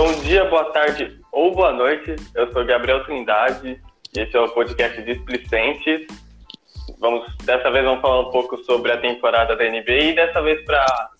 [0.00, 2.16] Bom dia, boa tarde ou boa noite.
[2.34, 3.78] Eu sou Gabriel Trindade
[4.16, 6.06] e esse é o podcast Displicentes.
[6.98, 10.64] Vamos, dessa vez vamos falar um pouco sobre a temporada da NBA e dessa vez
[10.64, 11.10] para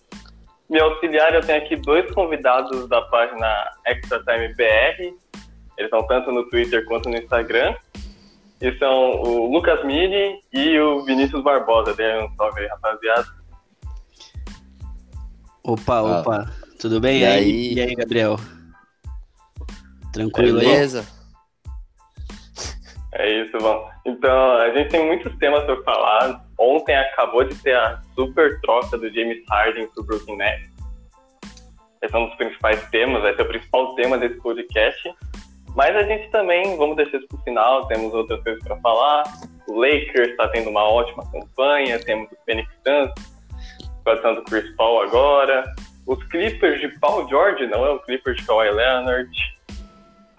[0.67, 4.99] me auxiliar eu tenho aqui dois convidados da página Extra Time BR.
[4.99, 5.13] Eles
[5.77, 7.75] estão tanto no Twitter quanto no Instagram.
[8.59, 11.93] E são o Lucas Mini e o Vinícius Barbosa.
[11.93, 13.27] Dê um salve aí, rapaziada.
[15.63, 16.51] Opa, opa.
[16.79, 17.19] Tudo bem?
[17.19, 17.73] E aí?
[17.75, 18.37] E aí, Gabriel?
[20.13, 20.65] Tranquilo aí?
[20.65, 21.07] Beleza?
[23.13, 23.89] É isso, bom.
[24.05, 26.45] Então, a gente tem muitos temas para falar.
[26.57, 30.71] Ontem acabou de ter a super troca do James Harden pro Brooklyn Nets.
[32.01, 35.13] Esse é um dos principais temas, vai ser o principal tema desse podcast.
[35.75, 39.23] Mas a gente também, vamos deixar isso pro final, temos outras coisas para falar.
[39.67, 43.11] O Lakers está tendo uma ótima campanha, temos o Phoenix Suns,
[44.03, 45.63] passando o Chris Paul agora.
[46.07, 49.29] Os Clippers de Paul George, não é o Clippers de Kawhi Leonard.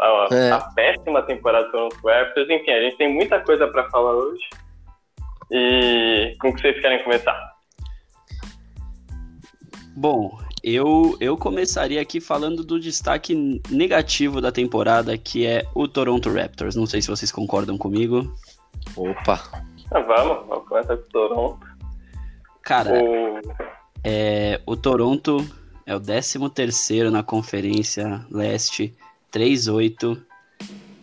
[0.02, 0.50] A, É.
[0.50, 2.50] a péssima temporada do Toronto Raptors.
[2.50, 4.42] Enfim, a gente tem muita coisa para falar hoje.
[5.50, 7.52] E com o que vocês querem começar?
[9.94, 16.32] Bom, eu, eu começaria aqui falando do destaque negativo da temporada, que é o Toronto
[16.32, 16.74] Raptors.
[16.74, 18.32] Não sei se vocês concordam comigo.
[18.96, 19.40] Opa.
[19.90, 21.66] Ah, vamos, vamos começar com o Toronto.
[22.62, 23.40] Cara, O,
[24.04, 25.36] é, o Toronto
[25.84, 28.94] é o 13º na Conferência Leste,
[29.32, 30.18] 3-8.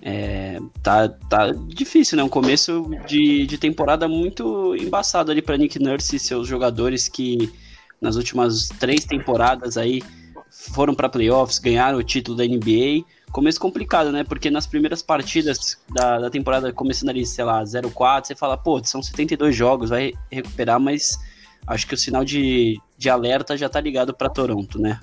[0.01, 2.23] É, tá, tá difícil, né?
[2.23, 7.51] Um começo de, de temporada muito embaçado ali para Nick Nurse e seus jogadores que
[7.99, 10.01] nas últimas três temporadas aí
[10.49, 13.05] foram para playoffs, ganharam o título da NBA.
[13.31, 14.23] Começo complicado, né?
[14.23, 18.83] Porque nas primeiras partidas da, da temporada, começando ali, sei lá, 0-4, você fala, pô,
[18.83, 21.19] são 72 jogos, vai recuperar, mas
[21.67, 24.99] acho que o sinal de, de alerta já tá ligado para Toronto, né?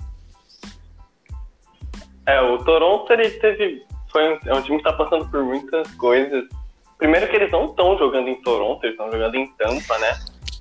[2.27, 3.85] É, o Toronto ele teve.
[4.11, 6.45] Foi um, é um time que tá passando por muitas coisas.
[6.99, 10.19] Primeiro que eles não estão jogando em Toronto, eles estão jogando em Tampa, né?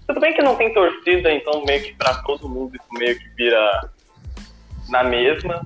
[0.07, 3.27] Tudo bem que não tem torcida, então meio que pra todo mundo isso meio que
[3.29, 3.89] vira
[4.89, 5.65] na mesma.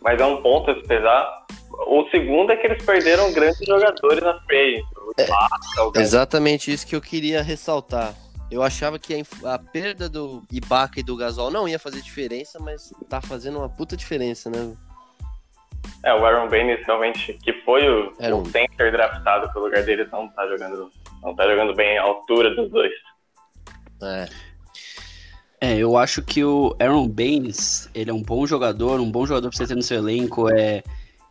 [0.00, 1.46] Mas é um ponto a se pesar.
[1.88, 4.86] O segundo é que eles perderam grandes jogadores na frente.
[4.96, 8.14] O Exatamente isso que eu queria ressaltar.
[8.50, 12.58] Eu achava que a, a perda do Ibaka e do Gasol não ia fazer diferença,
[12.60, 14.76] mas tá fazendo uma puta diferença, né?
[16.02, 20.06] É, o Aaron Baines realmente, que foi o, Era o center draftado pelo lugar dele,
[20.12, 20.90] não tá jogando,
[21.22, 22.92] não tá jogando bem à altura dos dois.
[24.02, 24.28] É.
[25.60, 29.48] É, eu acho que o Aaron Baines, ele é um bom jogador, um bom jogador
[29.48, 30.48] pra você ter no seu elenco.
[30.50, 30.82] É,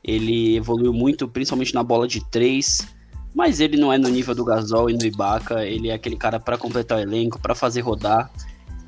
[0.03, 2.87] ele evoluiu muito, principalmente na bola de três,
[3.33, 5.65] mas ele não é no nível do Gasol e do Ibaka.
[5.65, 8.31] Ele é aquele cara pra completar o elenco, pra fazer rodar.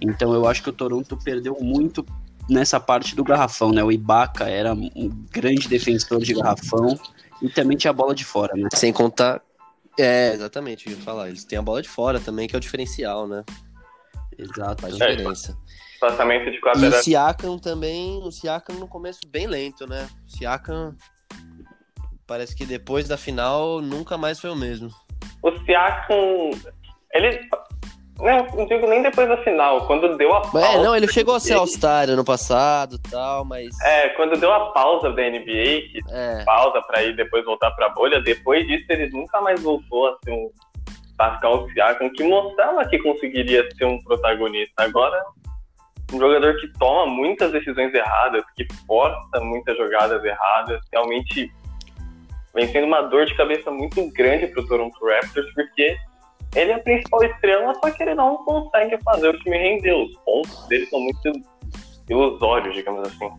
[0.02, 2.06] Então eu acho que o Toronto perdeu muito
[2.50, 3.84] nessa parte do garrafão, né?
[3.84, 7.00] O Ibaka era um grande defensor de garrafão
[7.42, 8.70] e também tinha a bola de fora, né?
[8.74, 9.42] Sem contar.
[10.00, 11.30] É, exatamente, eu ia falar.
[11.30, 13.44] Eles têm a bola de fora também, que é o diferencial, né?
[14.38, 14.82] Exato.
[14.82, 15.08] Faz É.
[15.08, 15.58] diferença.
[15.94, 20.08] Espaçamento de quadra E o Siakam também, o Siakam no começo bem lento, né?
[20.28, 20.96] O Siakam
[22.28, 24.90] parece que depois da final nunca mais foi o mesmo.
[25.42, 26.52] O Siakam,
[27.14, 27.50] ele.
[28.20, 30.68] Não, não digo nem depois da final, quando deu a pausa.
[30.68, 33.70] É, não, ele chegou a ser All-Star ano passado tal, mas.
[33.82, 37.90] É, quando deu a pausa da NBA, que É, pausa pra ir depois voltar pra
[37.90, 40.50] bolha, depois disso ele nunca mais voltou a ser um
[41.18, 44.84] Pascal Siakam, que mostrava que conseguiria ser um protagonista.
[44.84, 45.20] Agora,
[46.14, 51.52] um jogador que toma muitas decisões erradas, que força muitas jogadas erradas, realmente
[52.54, 55.98] vem sendo uma dor de cabeça muito grande pro Toronto Raptors, porque
[56.58, 59.94] ele é a principal estrela, só que ele não consegue fazer o time render.
[59.94, 61.32] Os pontos dele são muito
[62.10, 63.30] ilusórios, digamos assim.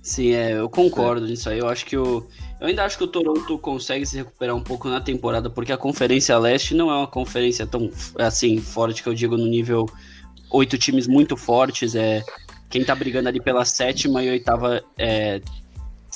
[0.00, 1.58] Sim, é, eu concordo nisso aí.
[1.58, 2.24] Eu acho que o.
[2.60, 5.76] Eu ainda acho que o Toronto consegue se recuperar um pouco na temporada, porque a
[5.76, 9.84] Conferência Leste não é uma conferência tão assim forte que eu digo no nível
[10.52, 11.96] oito times muito fortes.
[11.96, 12.22] É
[12.70, 15.40] quem tá brigando ali pela sétima e oitava é,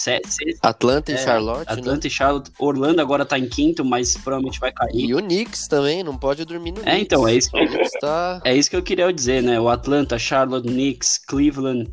[0.00, 1.74] sexta, Atlanta e É, Charlotte, né?
[1.74, 2.50] Atlanta e Charlotte.
[2.58, 4.92] Orlando agora tá em quinto, mas provavelmente vai cair.
[4.94, 7.02] E o Knicks também, não pode dormir no É, Knicks.
[7.02, 8.40] então, é isso que tá...
[8.44, 9.60] É isso que eu queria dizer, né?
[9.60, 11.90] O Atlanta, Charlotte, Knicks, Cleveland.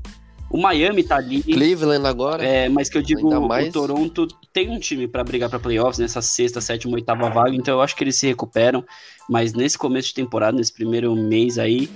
[0.50, 1.44] O Miami tá ali.
[1.44, 2.42] Cleveland agora.
[2.46, 6.22] É, mas que eu digo, o Toronto tem um time pra brigar pra playoffs nessa
[6.22, 8.84] sexta, sétima, oitava vaga, então eu acho que eles se recuperam.
[9.30, 11.90] Mas nesse começo de temporada, nesse primeiro mês aí,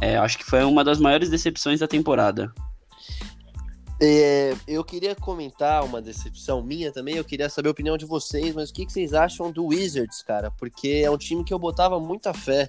[0.00, 2.52] é, acho que foi uma das maiores decepções da temporada.
[4.00, 8.54] É, eu queria comentar uma decepção minha também, eu queria saber a opinião de vocês,
[8.54, 10.52] mas o que, que vocês acham do Wizards, cara?
[10.52, 12.68] Porque é um time que eu botava muita fé.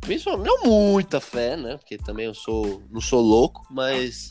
[0.00, 1.76] Principalmente, não muita fé, né?
[1.78, 4.30] Porque também eu sou, não sou louco, mas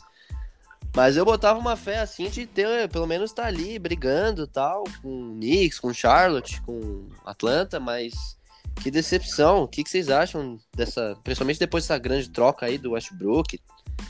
[0.94, 4.84] Mas eu botava uma fé assim de ter, pelo menos estar tá ali brigando tal,
[5.02, 8.35] com Knicks, com Charlotte, com Atlanta, mas
[8.82, 9.62] que decepção.
[9.62, 11.16] O que, que vocês acham dessa.
[11.24, 13.58] Principalmente depois dessa grande troca aí do Westbrook?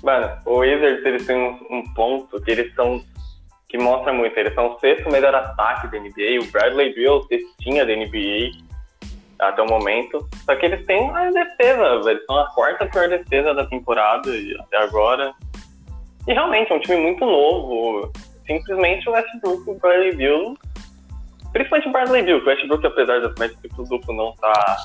[0.02, 1.36] Mano, o Wizards eles têm
[1.70, 3.02] um, ponto que eles são.
[3.68, 4.36] que mostra muito.
[4.36, 6.42] Eles são o sexto melhor ataque da NBA.
[6.42, 8.66] O Bradley Beal é o da NBA
[9.38, 10.28] até o momento.
[10.44, 14.30] Só que eles têm uma defesa, eles são a quarta pior defesa da temporada
[14.60, 15.32] até agora.
[16.26, 18.12] E realmente é um time muito novo.
[18.46, 20.56] Simplesmente o Westbrook e o Bradley Beal
[21.56, 24.76] Principalmente o Bradley Bill, que o Westbrook, apesar das médias do duplo não tá.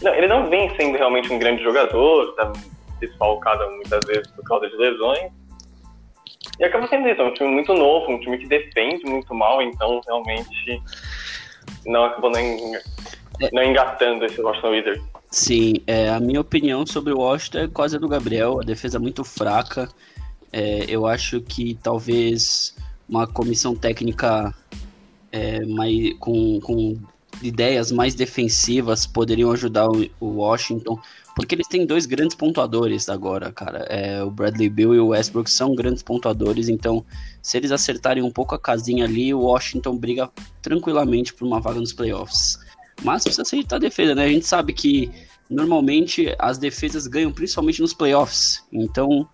[0.00, 2.50] Não, ele não vem sendo realmente um grande jogador, tá
[2.98, 5.30] desfalcado muitas vezes por causa de lesões.
[6.58, 9.60] E acaba sendo isso, é um time muito novo, um time que defende muito mal,
[9.60, 10.82] então realmente
[11.84, 12.72] não acabou nem,
[13.52, 15.04] não engatando esse Washington Wizards.
[15.30, 18.96] Sim, é, a minha opinião sobre o Washington é quase a do Gabriel, a defesa
[18.96, 19.86] é muito fraca.
[20.50, 22.74] É, eu acho que talvez
[23.06, 24.54] uma comissão técnica
[25.32, 26.96] é, mais, com, com
[27.42, 30.98] ideias mais defensivas poderiam ajudar o, o, Washington,
[31.34, 33.78] porque eles têm dois grandes pontuadores agora, cara.
[33.88, 37.04] É, o Bradley Bill e o Westbrook são grandes pontuadores, então
[37.40, 40.30] se eles acertarem um pouco a casinha ali, o Washington briga
[40.60, 42.58] tranquilamente por uma vaga nos playoffs.
[43.02, 44.26] Mas precisa acertar a defesa, né?
[44.26, 45.10] A gente sabe que
[45.48, 49.26] normalmente as defesas ganham principalmente nos playoffs, então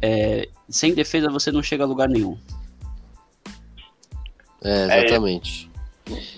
[0.00, 2.36] é, sem defesa você não chega a lugar nenhum.
[4.64, 5.70] É, é exatamente.
[5.72, 5.76] É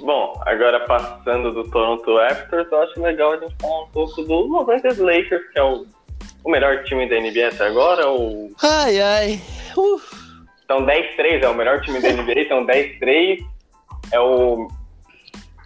[0.00, 4.34] Bom, agora passando do Toronto Raptors, eu acho legal a gente falar um pouco do
[4.46, 5.86] Los Angeles Lakers, que é o,
[6.42, 8.06] o melhor time da NBA até agora.
[8.08, 8.50] Ou...
[8.62, 9.40] Ai, ai.
[9.76, 10.00] Uh.
[10.66, 13.44] São 10-3, é o melhor time da NBA, são 10-3.
[14.10, 14.68] É o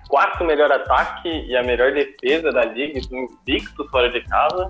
[0.09, 4.69] quarto melhor ataque e a melhor defesa da liga, invicto fora de casa.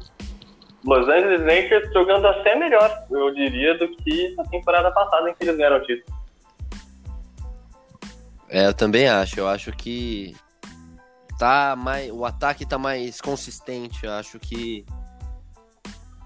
[0.85, 5.45] Los Angeles Lakers jogando até melhor, eu diria, do que na temporada passada em que
[5.45, 6.22] eles ganharam o título.
[8.53, 9.41] É, eu também acho.
[9.41, 10.37] Eu acho que
[11.39, 14.05] tá mais, o ataque tá mais consistente.
[14.05, 14.85] Eu acho que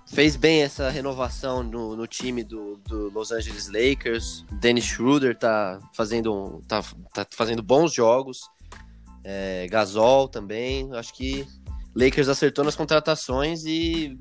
[0.08, 4.44] fez bem essa renovação no, no time do, do, Los Angeles Lakers.
[4.60, 6.82] Dennis Schroeder tá fazendo, tá,
[7.14, 8.40] tá fazendo bons jogos.
[9.22, 10.92] É, Gasol também.
[10.94, 11.46] Acho que
[11.94, 14.18] Lakers acertou nas contratações e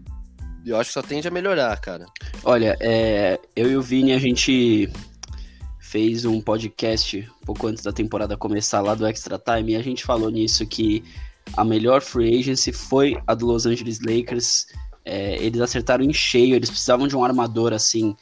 [0.63, 2.05] eu acho que só tende a melhorar, cara.
[2.43, 4.91] Olha, é, eu e o Vini, a gente
[5.85, 10.03] fez um podcast pouco antes da temporada começar lá do Extra Time e a gente
[10.03, 11.03] falou nisso que
[11.55, 14.65] a melhor free agency foi a do Los Angeles Lakers.
[15.05, 18.15] É, eles acertaram em cheio, eles precisavam de um armador assim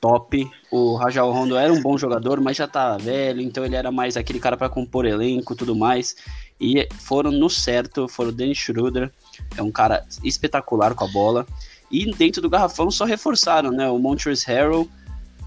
[0.00, 0.48] top.
[0.70, 4.16] O Rajal Rondo era um bom jogador, mas já tá velho, então ele era mais
[4.16, 6.14] aquele cara para compor elenco, tudo mais.
[6.60, 9.12] E foram no certo, foram o Dennis Schroeder,
[9.56, 11.44] é um cara espetacular com a bola.
[11.90, 13.90] E dentro do garrafão só reforçaram, né?
[13.90, 14.88] O Montrezl Harrell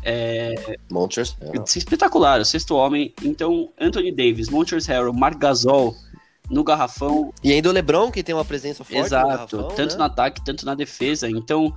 [0.09, 0.77] é...
[0.89, 1.36] Monsters.
[1.42, 1.77] É.
[1.77, 3.13] Espetacular, o sexto homem.
[3.21, 5.94] Então, Anthony Davis, Monsters Harrell, Mark Gasol
[6.50, 7.33] no garrafão.
[7.44, 9.98] E ainda o LeBron, que tem uma presença forte Exato, garrafão, tanto né?
[9.98, 11.30] no ataque, tanto na defesa.
[11.30, 11.75] Então,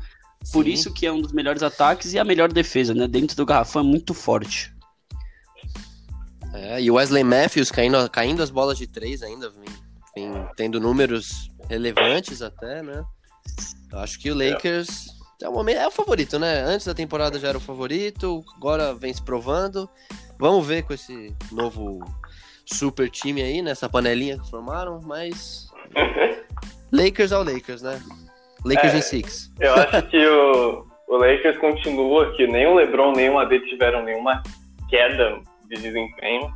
[0.53, 0.71] por Sim.
[0.71, 3.09] isso que é um dos melhores ataques e a melhor defesa, né?
[3.09, 4.73] Dentro do garrafão é muito forte.
[6.55, 9.65] É, e o Wesley Matthews caindo, caindo as bolas de três ainda, vem,
[10.15, 13.05] vem tendo números relevantes até, né?
[13.91, 14.53] Eu acho que o é.
[14.53, 16.61] Lakers é o, momento, é o favorito, né?
[16.61, 19.89] Antes da temporada já era o favorito, agora vem se provando.
[20.39, 22.01] Vamos ver com esse novo
[22.65, 25.71] super time aí, nessa panelinha que formaram, mas.
[26.93, 28.01] Lakers ao Lakers, né?
[28.65, 29.53] Lakers é, em Six.
[29.61, 34.03] Eu acho que o, o Lakers continua que nem o LeBron nem o AD tiveram
[34.05, 34.43] nenhuma
[34.89, 36.53] queda de desempenho.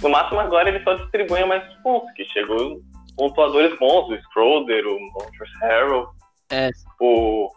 [0.00, 2.80] No máximo agora ele só distribui mais pontos, que chegou
[3.16, 6.08] pontuadores bons, o Schroeder, o Montrezl Harrell,
[6.50, 6.70] é.
[7.00, 7.48] o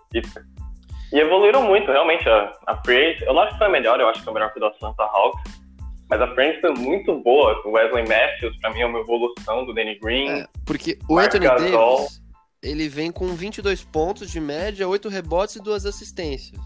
[1.16, 2.28] e evoluíram muito, realmente.
[2.28, 4.34] A, a Free eu não acho que foi a melhor, eu acho que foi a
[4.34, 5.66] melhor foi da Atlanta Hawks.
[6.10, 7.60] Mas a Free foi muito boa.
[7.66, 10.30] O Wesley Matthews, pra mim, é uma evolução do Danny Green.
[10.30, 11.98] É, porque o Anthony Gasol.
[12.00, 12.22] Davis,
[12.62, 16.60] ele vem com 22 pontos de média, 8 rebotes e 2 assistências.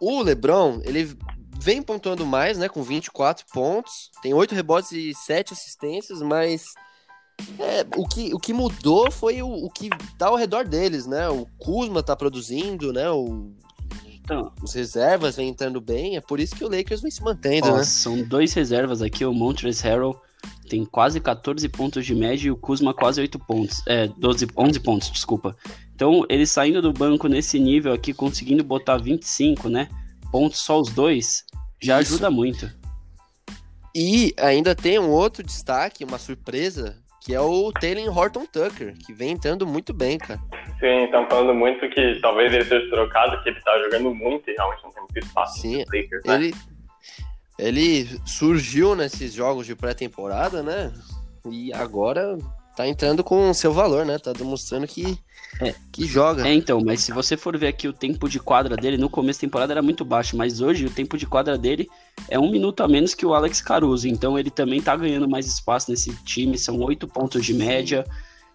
[0.00, 1.14] O LeBron, ele
[1.60, 6.72] vem pontuando mais, né, com 24 pontos, tem 8 rebotes e 7 assistências, mas
[7.58, 11.28] é, o, que, o que mudou foi o, o que tá ao redor deles, né?
[11.28, 13.10] O Kuzma tá produzindo, né?
[13.10, 13.50] O,
[14.24, 17.68] então, os reservas vêm entrando bem, é por isso que o Lakers vem se mantendo,
[17.68, 17.84] ó, né?
[17.84, 20.20] São dois reservas aqui, o Montrezl Harrell
[20.68, 24.80] tem quase 14 pontos de média e o Kuzma quase 8 pontos, é, 12, 11
[24.80, 25.56] pontos, desculpa.
[25.94, 29.88] Então, ele saindo do banco nesse nível aqui, conseguindo botar 25, né,
[30.30, 31.44] pontos só os dois,
[31.80, 32.14] já isso.
[32.14, 32.70] ajuda muito.
[33.94, 39.12] E ainda tem um outro destaque, uma surpresa, que é o Taylor Horton Tucker, que
[39.12, 40.40] vem entrando muito bem, cara.
[40.80, 44.54] Sim, estão falando muito que talvez ele seja trocado, que ele tá jogando muito e
[44.54, 45.60] realmente não tem muito espaço.
[45.60, 46.34] Sim, Lakers, né?
[46.34, 46.54] ele,
[47.58, 50.92] ele surgiu nesses jogos de pré-temporada, né?
[51.48, 52.36] E agora
[52.76, 54.18] tá entrando com seu valor, né?
[54.18, 55.18] Tá demonstrando que,
[55.60, 55.74] é.
[55.90, 56.46] que joga.
[56.46, 59.38] É, então, mas se você for ver aqui o tempo de quadra dele, no começo
[59.38, 61.88] da temporada era muito baixo, mas hoje o tempo de quadra dele
[62.28, 65.46] é um minuto a menos que o Alex Caruso, então ele também tá ganhando mais
[65.46, 68.06] espaço nesse time, são oito pontos de média.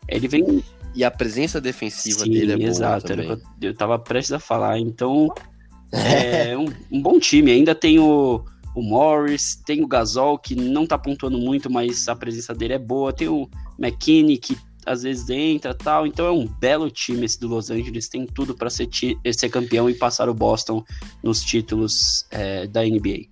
[0.07, 0.63] Ele vem.
[0.95, 2.69] E a presença defensiva Sim, dele é boa.
[2.69, 4.79] Exato, eu, eu tava prestes a falar.
[4.79, 5.31] Então,
[5.91, 7.51] é um, um bom time.
[7.51, 8.43] Ainda tem o
[8.77, 12.77] o Morris, tem o Gasol, que não tá pontuando muito, mas a presença dele é
[12.77, 17.39] boa, tem o McKinney, que às vezes entra tal, então é um belo time esse
[17.39, 18.88] do Los Angeles, tem tudo para ser,
[19.34, 20.84] ser campeão e passar o Boston
[21.22, 23.27] nos títulos é, da NBA.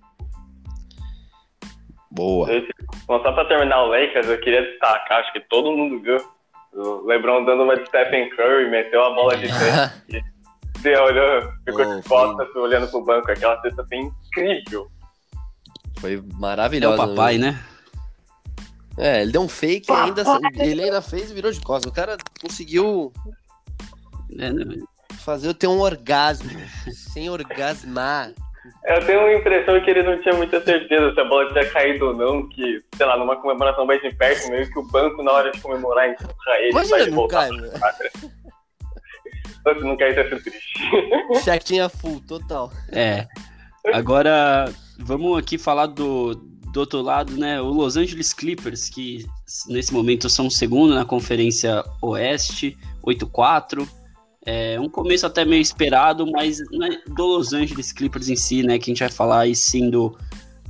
[2.10, 2.48] Boa.
[3.06, 6.18] Bom, só para terminar o Lakers, eu queria destacar, acho que todo mundo viu
[6.74, 10.24] o LeBron dando uma de Stephen Curry, meteu a bola de três.
[10.76, 14.86] Você olhou, ficou oh, de costas olhando pro banco, aquela cesta foi incrível.
[15.98, 17.00] Foi maravilhoso.
[17.00, 17.58] É o papai, né?
[18.98, 20.22] É, ele deu um fake e ainda,
[20.58, 21.90] ele ainda fez e virou de costas.
[21.90, 23.12] O cara conseguiu
[24.38, 24.76] é, né?
[25.24, 26.50] fazer eu ter um orgasmo
[26.92, 28.32] sem orgasmar.
[28.84, 32.06] Eu tenho a impressão que ele não tinha muita certeza se a bola tinha caído
[32.06, 35.32] ou não, que, sei lá, numa comemoração bem de perto, meio que o banco, na
[35.32, 36.70] hora de comemorar, empurra ele.
[36.70, 37.70] Imagina, não cai, né?
[39.66, 40.78] Se não cair, ia ser triste.
[41.44, 42.70] Chequinha full, total.
[42.92, 43.26] É.
[43.92, 44.66] Agora,
[44.98, 46.34] vamos aqui falar do,
[46.76, 47.60] do outro lado, né?
[47.60, 49.24] O Los Angeles Clippers, que
[49.66, 53.88] nesse momento são segundo na Conferência Oeste, 8-4.
[54.44, 58.78] É um começo até meio esperado, mas né, do Los Angeles Clippers em si, né?
[58.78, 60.16] Que a gente vai falar aí sim do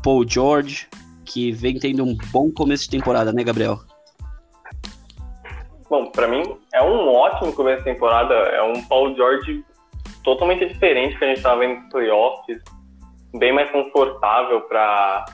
[0.03, 0.89] Paul George,
[1.25, 3.81] que vem tendo um bom começo de temporada, né, Gabriel?
[5.91, 8.33] Bom, para mim é um ótimo começo de temporada.
[8.33, 9.65] É um Paul George
[10.23, 12.63] totalmente diferente que a gente estava vendo nos playoffs
[13.35, 15.27] bem mais confortável para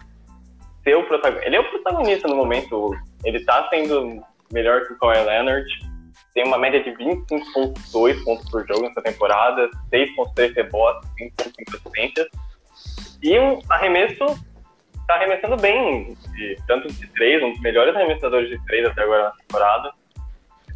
[0.82, 1.46] ser o protagonista.
[1.46, 2.96] Ele é o protagonista no momento.
[3.24, 4.22] Ele tá sendo
[4.52, 5.66] melhor que o Kawhi Leonard.
[6.34, 12.26] Tem uma média de 25,2 pontos por jogo nessa temporada, 6,3 rebotes, 5,5 assistências.
[13.22, 14.24] E um arremesso,
[15.06, 19.24] tá arremessando bem, de, tanto de três, um dos melhores arremessadores de três até agora
[19.24, 19.92] na temporada.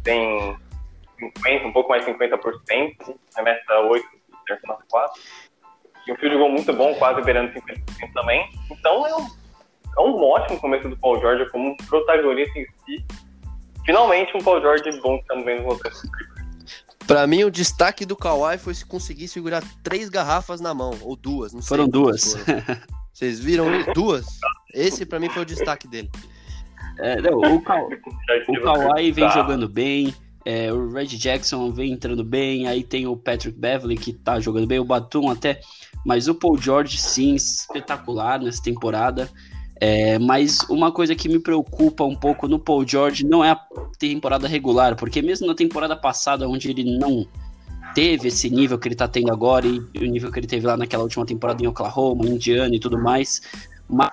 [0.03, 0.55] Tem
[1.19, 4.05] 50, um pouco mais de 50%, arremessa 8,
[4.45, 5.21] terça nas 4
[6.07, 8.49] e um field goal muito bom, quase beirando 50% também.
[8.71, 9.27] Então é um,
[9.97, 13.05] é um ótimo começo do Paul George como protagonista em si.
[13.85, 15.89] Finalmente um Paul George bom que estamos vendo você.
[17.07, 21.15] Pra mim, o destaque do Kawhi foi se conseguir segurar três garrafas na mão, ou
[21.15, 21.69] duas, não sei.
[21.69, 22.35] Foram duas.
[23.13, 24.25] Vocês viram duas?
[24.73, 26.09] Esse pra mim foi o destaque dele.
[26.99, 27.79] É, não, o, Ka
[28.49, 30.13] o Kawhi vem jogando bem,
[30.43, 34.67] é, o Red Jackson vem entrando bem, aí tem o Patrick Beverly que tá jogando
[34.67, 35.61] bem, o Batum até
[36.07, 39.29] mas o Paul George, sim, espetacular nessa temporada.
[39.79, 43.61] É, mas uma coisa que me preocupa um pouco no Paul George não é a
[43.99, 47.27] temporada regular, porque mesmo na temporada passada, onde ele não
[47.93, 50.75] teve esse nível que ele tá tendo agora e o nível que ele teve lá
[50.77, 53.41] naquela última temporada em Oklahoma, Indiana e tudo mais,
[53.87, 54.11] mas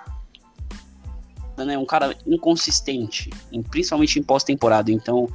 [1.57, 3.31] né, um cara inconsistente,
[3.71, 4.91] principalmente em pós-temporada.
[4.91, 5.29] Então,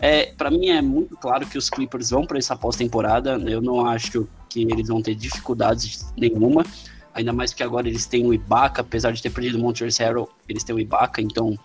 [0.00, 3.32] é, para mim é muito claro que os Clippers vão para essa pós-temporada.
[3.46, 6.64] Eu não acho que eles vão ter dificuldades nenhuma.
[7.14, 10.28] Ainda mais que agora eles têm o Ibaka, apesar de ter perdido o Montrezl Harrell,
[10.48, 11.56] eles têm o Ibaka, então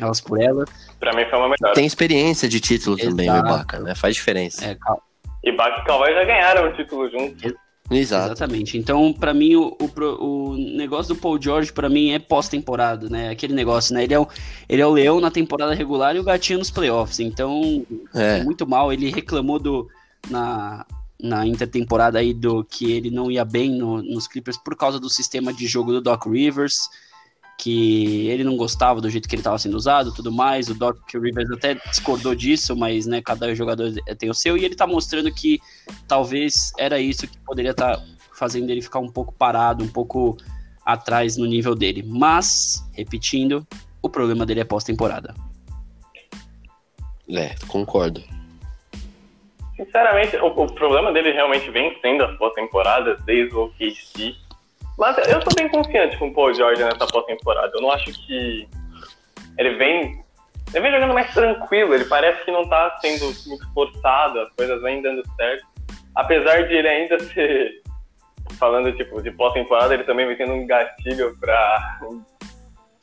[0.00, 0.68] elas por elas.
[0.98, 1.74] Pra mim foi uma melhor.
[1.74, 3.10] Tem experiência de título Exato.
[3.10, 3.94] também o Ibaka, né?
[3.94, 4.64] Faz diferença.
[4.64, 5.02] É, cal...
[5.44, 7.54] Ibaka e Kawhi já ganharam o título juntos.
[7.90, 8.32] Exato.
[8.32, 8.78] Exatamente.
[8.78, 13.28] Então, para mim, o, o, o, negócio do Paul George, para mim, é pós-temporada, né?
[13.28, 14.04] Aquele negócio, né?
[14.04, 14.26] Ele é, o,
[14.68, 17.20] ele é o leão na temporada regular e o gatinho nos playoffs.
[17.20, 18.42] Então, é.
[18.42, 18.92] muito mal.
[18.92, 19.86] Ele reclamou do.
[20.30, 20.86] Na,
[21.22, 25.08] na intertemporada aí do que ele não ia bem no, nos Clippers por causa do
[25.08, 26.88] sistema de jogo do Doc Rivers,
[27.58, 30.68] que ele não gostava do jeito que ele estava sendo usado, tudo mais.
[30.68, 34.74] O Doc Rivers até discordou disso, mas né, cada jogador tem o seu e ele
[34.74, 35.60] está mostrando que
[36.08, 40.36] talvez era isso que poderia estar tá fazendo ele ficar um pouco parado, um pouco
[40.84, 42.02] atrás no nível dele.
[42.02, 43.66] Mas, repetindo,
[44.02, 45.34] o problema dele é pós-temporada.
[47.28, 48.22] É, concordo.
[49.76, 54.34] Sinceramente, o, o, problema dele realmente vem sendo as pós-temporadas desde o OKC.
[54.96, 57.72] Mas eu tô bem confiante com o Paul George nessa pós-temporada.
[57.74, 58.68] Eu não acho que
[59.58, 60.22] ele vem.
[60.72, 64.80] Ele vem jogando mais tranquilo, ele parece que não tá sendo muito forçado, as coisas
[64.82, 65.64] vêm dando certo.
[66.14, 67.82] Apesar de ele ainda ser.
[68.58, 72.00] Falando tipo, de pós-temporada, ele também vem tendo um gatilho pra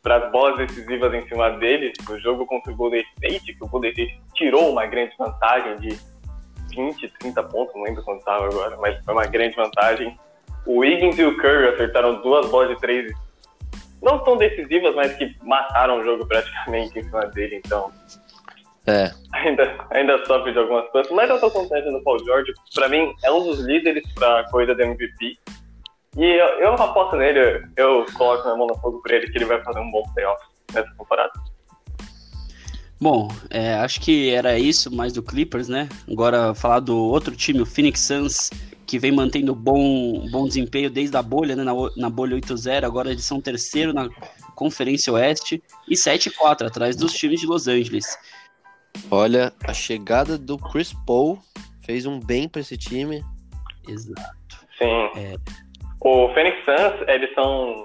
[0.02, 3.68] para as bolas decisivas em cima deles, o jogo contra o Golden State, que o
[3.68, 6.00] Golden State tirou uma grande vantagem de
[6.76, 10.18] 20, 30 pontos, não lembro quanto estava agora, mas foi uma grande vantagem.
[10.66, 13.12] O Wiggins e o Curry acertaram duas bolas de três,
[14.02, 17.92] não tão decisivas, mas que mataram o jogo praticamente em cima dele, então.
[18.88, 19.12] É.
[19.34, 22.52] Ainda, ainda sofre de algumas coisas, mas eu tô contente no Paul George.
[22.76, 25.38] Pra mim, é um dos líderes pra corrida do MVP.
[26.18, 29.46] E eu, eu aposto nele, eu coloco minha mão no fogo por ele que ele
[29.46, 31.32] vai fazer um bom playoff nessa temporada.
[33.02, 35.90] Bom, é, acho que era isso mais do Clippers, né?
[36.08, 38.52] Agora falar do outro time, o Phoenix Suns,
[38.86, 41.64] que vem mantendo bom, bom desempenho desde a bolha, né?
[41.64, 44.08] Na, na bolha 8-0, agora eles são terceiro na
[44.54, 48.06] Conferência Oeste e 7-4 atrás dos times de Los Angeles.
[49.10, 51.40] Olha, a chegada do Chris Paul
[51.84, 53.26] fez um bem para esse time.
[53.88, 54.68] Exato.
[54.78, 55.10] Sim.
[55.16, 55.36] É,
[56.02, 57.84] o Phoenix Suns, eles são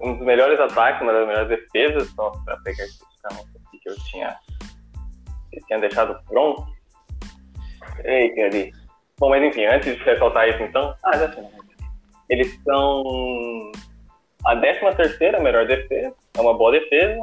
[0.00, 2.14] um dos melhores ataques, uma das melhores defesas.
[2.16, 3.12] Nossa, pra pegar aqui
[3.82, 4.36] que eu tinha,
[5.52, 6.66] eu tinha deixado pronto.
[8.04, 8.72] Eita, ali.
[9.18, 10.94] Bom, mas enfim, antes de ressaltar isso então.
[11.04, 11.44] Ah, já sei.
[12.28, 13.72] Eles são
[14.44, 17.20] a 13 terceira melhor defesa, é uma boa defesa,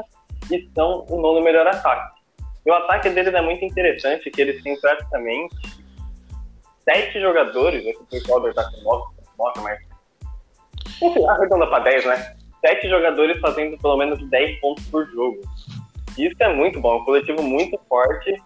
[0.51, 2.19] e são o nono melhor ataque.
[2.65, 5.55] E o ataque deles é muito interessante, que eles têm praticamente
[6.83, 9.79] sete jogadores, esse pessoal da com 9, mas
[11.01, 12.37] enfim, arredonda para 10, né?
[12.61, 15.41] Sete jogadores fazendo pelo menos 10 pontos por jogo.
[16.27, 18.41] Isso é muito bom, é um coletivo muito forte.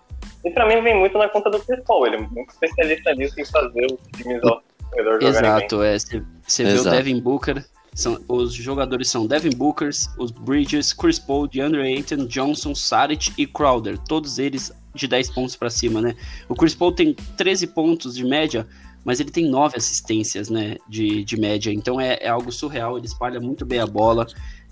[0.45, 2.05] E pra mim vem muito na conta do Chris Paul.
[2.07, 4.61] Ele é muito especialista nisso em fazer os times ao
[4.95, 5.97] redor Exato, é.
[5.97, 7.63] Você vê o Devin Booker.
[7.95, 13.45] São, os jogadores são Devin Bookers, os Bridges, Chris Paul, DeAndre Ayton, Johnson, Saric e
[13.45, 13.99] Crowder.
[13.99, 16.15] Todos eles de 10 pontos para cima, né?
[16.49, 18.67] O Chris Paul tem 13 pontos de média,
[19.05, 23.05] mas ele tem nove assistências né, de, de média, então é, é algo surreal, ele
[23.05, 24.25] espalha muito bem a bola.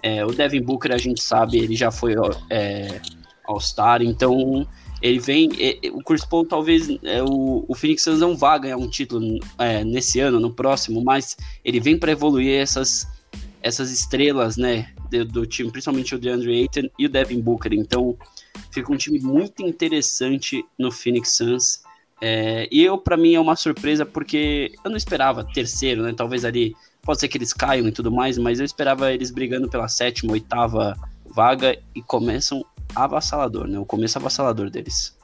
[0.04, 2.16] É, o Devin Booker, a gente sabe, ele já foi
[2.50, 3.00] é,
[3.46, 4.68] All-Star, então
[5.02, 5.50] ele vem.
[5.60, 9.40] É, o Chris Paul talvez é, o, o Phoenix Suns não vá ganhar um título
[9.58, 13.08] é, nesse ano, no próximo, mas ele vem para evoluir essas,
[13.62, 17.74] essas estrelas né, do, do, time, principalmente o DeAndre Ayton e o Devin Booker.
[17.74, 18.16] Então
[18.70, 21.82] fica um time muito interessante no Phoenix Suns.
[22.24, 26.14] É, e eu, para mim, é uma surpresa porque eu não esperava terceiro, né?
[26.16, 29.70] Talvez ali, pode ser que eles caiam e tudo mais, mas eu esperava eles brigando
[29.70, 33.80] pela sétima, oitava vaga e começam avassalador, né?
[33.80, 35.18] O começo avassalador deles.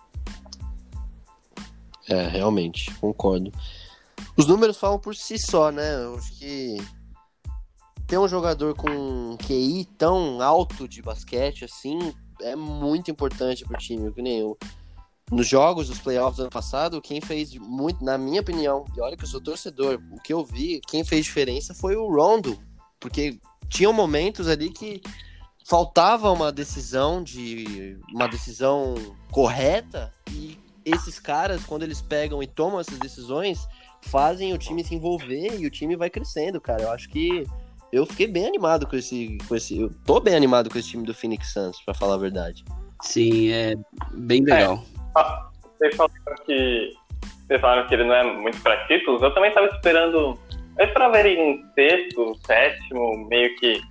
[2.09, 3.51] É, realmente, concordo.
[4.35, 6.03] Os números falam por si só, né?
[6.03, 6.77] Eu acho que
[8.07, 14.11] ter um jogador com QI tão alto de basquete assim é muito importante pro time,
[14.13, 14.57] que nem eu
[15.31, 19.17] nos jogos dos playoffs do ano passado, quem fez muito, na minha opinião, e olha
[19.17, 22.57] que eu sou torcedor, o que eu vi, quem fez diferença foi o Rondo,
[22.99, 25.01] porque tinham momentos ali que
[25.65, 28.95] faltava uma decisão de uma decisão
[29.29, 33.67] correta e esses caras quando eles pegam e tomam essas decisões
[34.03, 36.83] fazem o time se envolver e o time vai crescendo, cara.
[36.83, 37.45] Eu acho que
[37.91, 41.05] eu fiquei bem animado com esse com esse eu tô bem animado com esse time
[41.05, 42.63] do Phoenix Suns, para falar a verdade.
[43.01, 43.75] Sim, é
[44.13, 44.85] bem legal.
[44.93, 44.96] É.
[45.77, 46.93] Vocês falaram que
[47.47, 49.21] vocês falaram que ele não é muito para títulos.
[49.21, 50.37] Eu também estava esperando.
[50.77, 53.81] Eu esperava ele em sexto, sétimo, meio que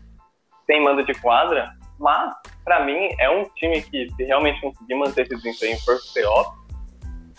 [0.67, 1.73] sem mando de quadra.
[1.99, 2.35] Mas,
[2.65, 6.51] para mim, é um time que, se realmente conseguir manter esse desempenho por playoff,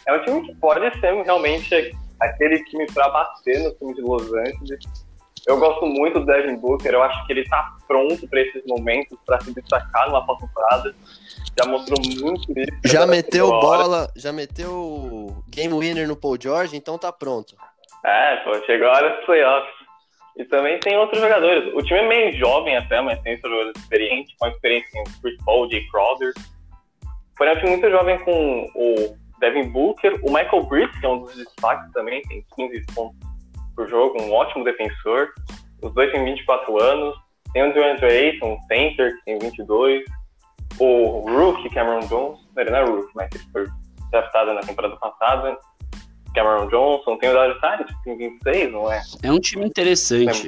[0.07, 4.33] é um time que pode ser realmente aquele time para bater no time de Los
[4.33, 5.06] Angeles.
[5.47, 9.17] Eu gosto muito do Devin Booker, eu acho que ele está pronto para esses momentos,
[9.25, 10.93] para se destacar numa pós-temporada
[11.57, 12.71] já mostrou muito isso.
[12.85, 17.55] Já meteu bola, já meteu game winner no Paul George, então tá pronto.
[18.05, 19.77] É, pô, chegou a hora dos playoffs.
[20.37, 21.73] E também tem outros jogadores.
[21.73, 25.67] O time é meio jovem até, mas tem jogadores experientes, com experiência em Chris Paul,
[25.71, 26.31] Jay Crowder.
[27.35, 31.09] Porém, é um time muito jovem com o Devin Booker, o Michael Bridges, que é
[31.09, 33.26] um dos destaques também, tem 15 pontos
[33.77, 35.29] por jogo, um ótimo defensor.
[35.81, 37.15] Os dois têm 24 anos.
[37.53, 40.03] Tem o DeAndre Ayton, um center, que tem 22
[40.79, 43.67] o Rookie Cameron Johnson, ele não é Rookie, mas ele foi
[44.11, 45.57] draftado na temporada passada.
[46.35, 49.01] Cameron Johnson, tem o Dario Saric, que tem 26, não é?
[49.23, 50.47] É um time interessante.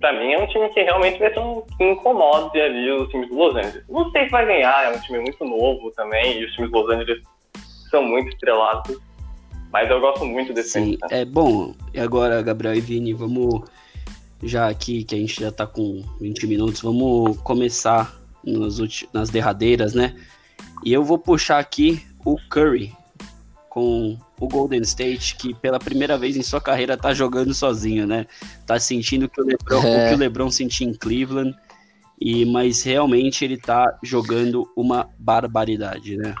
[0.00, 3.28] Pra mim é um time que realmente vai ser um que incomode ali os times
[3.30, 3.84] do Los Angeles.
[3.88, 6.78] Não sei se vai ganhar, é um time muito novo também, e os times do
[6.78, 7.22] Los Angeles
[7.90, 9.00] são muito estrelados.
[9.74, 10.98] Mas eu gosto muito desse Sim, time.
[11.10, 11.74] É bom.
[11.92, 13.68] E agora, Gabriel e Vini, vamos
[14.40, 18.78] já aqui, que a gente já tá com 20 minutos, vamos começar nas,
[19.12, 20.14] nas derradeiras, né?
[20.84, 22.92] E eu vou puxar aqui o Curry
[23.68, 28.28] com o Golden State, que pela primeira vez em sua carreira tá jogando sozinho, né?
[28.64, 30.06] Tá sentindo que o LeBron, é.
[30.06, 31.52] o que o LeBron sentia em Cleveland,
[32.20, 36.32] e mas realmente ele tá jogando uma barbaridade, né?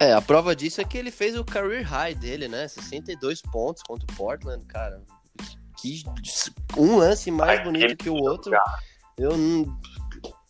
[0.00, 2.68] É, a prova disso é que ele fez o career high dele, né?
[2.68, 5.02] 62 pontos contra o Portland, cara.
[5.78, 6.02] Que
[6.76, 8.52] um lance mais bonito que o outro.
[9.18, 9.78] Eu não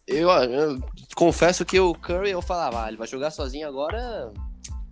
[0.06, 0.80] eu, eu,
[1.16, 4.32] confesso que o Curry eu falava, ah, ele vai jogar sozinho agora,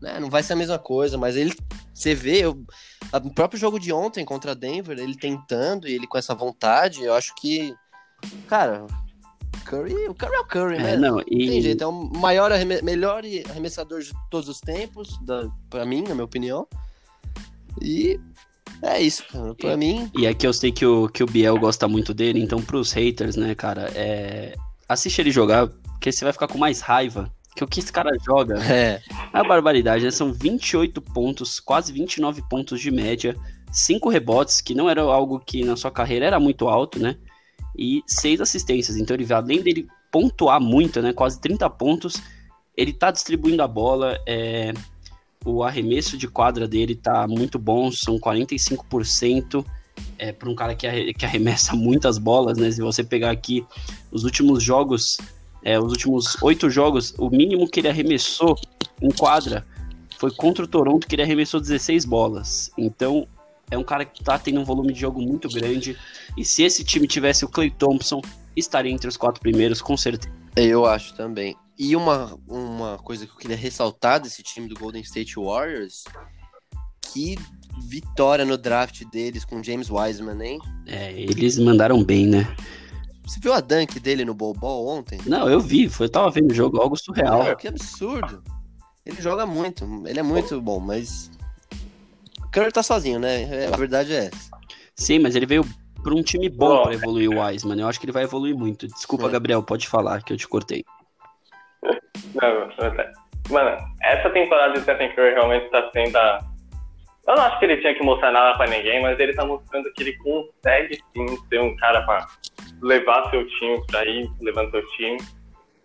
[0.03, 1.57] né, não vai ser a mesma coisa, mas ele,
[1.93, 2.65] você vê, eu,
[3.13, 7.15] o próprio jogo de ontem contra Denver, ele tentando e ele com essa vontade, eu
[7.15, 7.75] acho que,
[8.49, 8.87] cara,
[9.65, 10.97] Curry, o Curry é o Curry, é, né?
[10.97, 11.49] Não, e...
[11.49, 16.03] Tem jeito, é o maior, arreme melhor arremessador de todos os tempos, da, pra mim,
[16.03, 16.67] na minha opinião.
[17.81, 18.21] E
[18.83, 19.55] é isso, cara.
[19.55, 20.11] Pra e, mim.
[20.17, 23.37] E que eu sei que o, que o Biel gosta muito dele, então pros haters,
[23.37, 24.55] né, cara, é,
[24.89, 27.31] assiste ele jogar, porque você vai ficar com mais raiva.
[27.57, 29.01] Que o que esse cara joga é,
[29.33, 30.11] é a barbaridade, né?
[30.11, 33.37] São 28 pontos, quase 29 pontos de média,
[33.71, 37.17] 5 rebotes, que não era algo que na sua carreira era muito alto, né?
[37.77, 38.97] E 6 assistências.
[38.97, 41.13] Então ele, além dele pontuar muito, né?
[41.13, 42.23] Quase 30 pontos,
[42.77, 44.19] ele tá distribuindo a bola.
[44.27, 44.73] É...
[45.45, 49.65] O arremesso de quadra dele tá muito bom, são 45%
[50.19, 52.71] é, para um cara que, que arremessa muitas bolas, né?
[52.71, 53.65] Se você pegar aqui
[54.11, 55.19] os últimos jogos,
[55.63, 58.57] é, os últimos oito jogos, o mínimo que ele arremessou
[59.03, 59.67] em quadra
[60.19, 62.71] foi contra o Toronto, que ele arremessou 16 bolas.
[62.79, 63.27] Então,
[63.71, 65.97] é um cara que tá tendo um volume de jogo muito grande.
[66.37, 68.21] E se esse time tivesse o Clay Thompson,
[68.57, 70.33] estaria entre os quatro primeiros, com certeza.
[70.57, 71.57] Eu acho também.
[71.77, 76.05] E uma, uma coisa que eu queria ressaltar desse time do Golden State Warriors,
[77.13, 77.37] que
[77.83, 80.59] vitória no draft deles com James Wiseman, hein?
[80.87, 82.55] É, eles mandaram bem, né?
[83.27, 85.19] Você viu a dunk dele no Ball ontem?
[85.27, 87.43] Não, eu vi, foi, eu tava vendo o jogo, algo surreal.
[87.43, 88.43] É, que absurdo.
[89.05, 91.31] Ele joga muito, ele é muito bom, mas.
[92.55, 93.43] O Curry tá sozinho, né?
[93.43, 94.51] É, a verdade é essa.
[94.95, 95.65] Sim, mas ele veio
[96.05, 97.81] pra um time bom para evoluir o Wiseman.
[97.81, 98.87] Eu acho que ele vai evoluir muito.
[98.87, 99.31] Desculpa, é.
[99.31, 100.85] Gabriel, pode falar que eu te cortei.
[102.33, 102.69] Não,
[103.51, 106.39] mano, essa temporada de Stephen Curry realmente tá sendo a
[107.27, 109.91] eu não acho que ele tinha que mostrar nada pra ninguém, mas ele tá mostrando
[109.95, 112.27] que ele consegue sim ser um cara pra
[112.83, 115.17] levar seu time pra ir, levando seu time.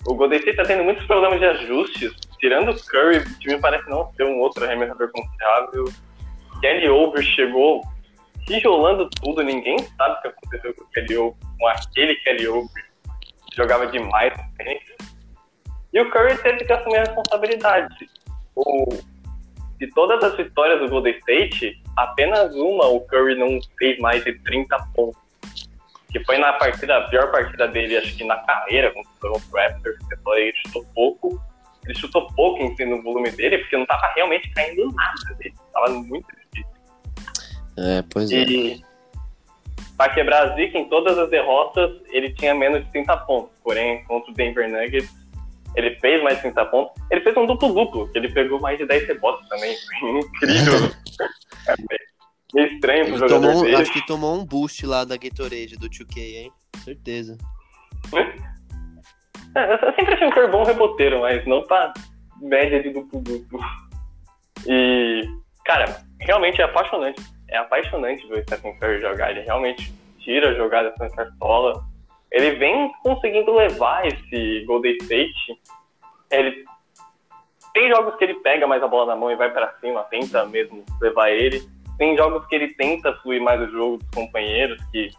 [0.06, 2.14] O Golden State tá tendo muitos problemas de ajustes.
[2.40, 5.86] Tirando o Curry, o time parece não ser um outro arremessador confiável.
[6.60, 7.82] Kelly Oubre chegou
[8.46, 12.84] tijolando tudo, ninguém sabe o que aconteceu com o Kelly Oubre, com aquele Kelly Oubre.
[13.56, 14.34] Jogava demais.
[15.92, 18.10] E o Curry teve que assumir a responsabilidade.
[18.56, 18.86] O
[19.80, 24.38] de todas as vitórias do Golden State, apenas uma o Curry não fez mais de
[24.40, 25.20] 30 pontos.
[26.12, 29.98] Que foi na partida, a pior partida dele, acho que na carreira, contra o Raptors,
[30.36, 31.42] ele chutou pouco.
[31.86, 35.56] Ele chutou pouco em no volume dele, porque não estava realmente caindo nada dele.
[35.72, 36.28] Tava muito.
[37.78, 38.44] É, pois é.
[38.44, 38.84] E
[40.00, 43.52] para quebrar a zica, em todas as derrotas, ele tinha menos de 30 pontos.
[43.62, 45.14] Porém, contra o Denver Nuggets,
[45.76, 46.94] ele fez mais 30 pontos.
[47.12, 49.76] Ele fez um duplo-duplo, que ele pegou mais de 10 rebotes também.
[50.02, 50.92] Incrível.
[51.68, 51.76] é
[52.54, 53.76] meio estranho pro jogador tomou, dele.
[53.76, 56.52] Acho que tomou um boost lá da Gatorade, do 2K, hein?
[56.84, 57.38] Certeza.
[59.56, 61.92] É, eu sempre achei um Curry bom reboteiro, mas não pra
[62.40, 63.60] média de duplo-duplo.
[64.68, 65.24] E,
[65.66, 67.20] cara, realmente é apaixonante.
[67.52, 69.32] É apaixonante ver o Stephen Curry jogar.
[69.32, 71.84] Ele realmente tira a jogada com cartola
[72.32, 75.60] ele vem conseguindo levar esse Golden State.
[76.30, 76.64] Ele
[77.74, 80.46] tem jogos que ele pega mais a bola na mão e vai para cima, tenta
[80.46, 81.62] mesmo levar ele.
[81.98, 85.10] Tem jogos que ele tenta fluir mais o jogo dos companheiros, que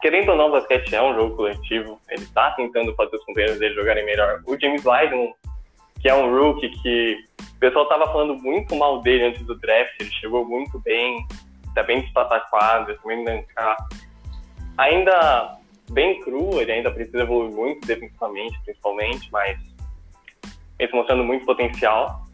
[0.00, 2.00] querendo ou não, o basquete é um jogo coletivo.
[2.10, 4.42] Ele tá tentando fazer os companheiros dele jogarem melhor.
[4.46, 5.32] O James Wiseman,
[6.00, 9.92] que é um rookie que o pessoal tava falando muito mal dele antes do draft,
[10.00, 11.24] ele chegou muito bem,
[11.74, 13.44] tá bem despataquado, também
[14.76, 15.58] ainda
[15.90, 19.58] bem cru, ele ainda precisa evoluir muito defensivamente, principalmente, mas
[20.78, 22.24] ele está mostrando muito potencial.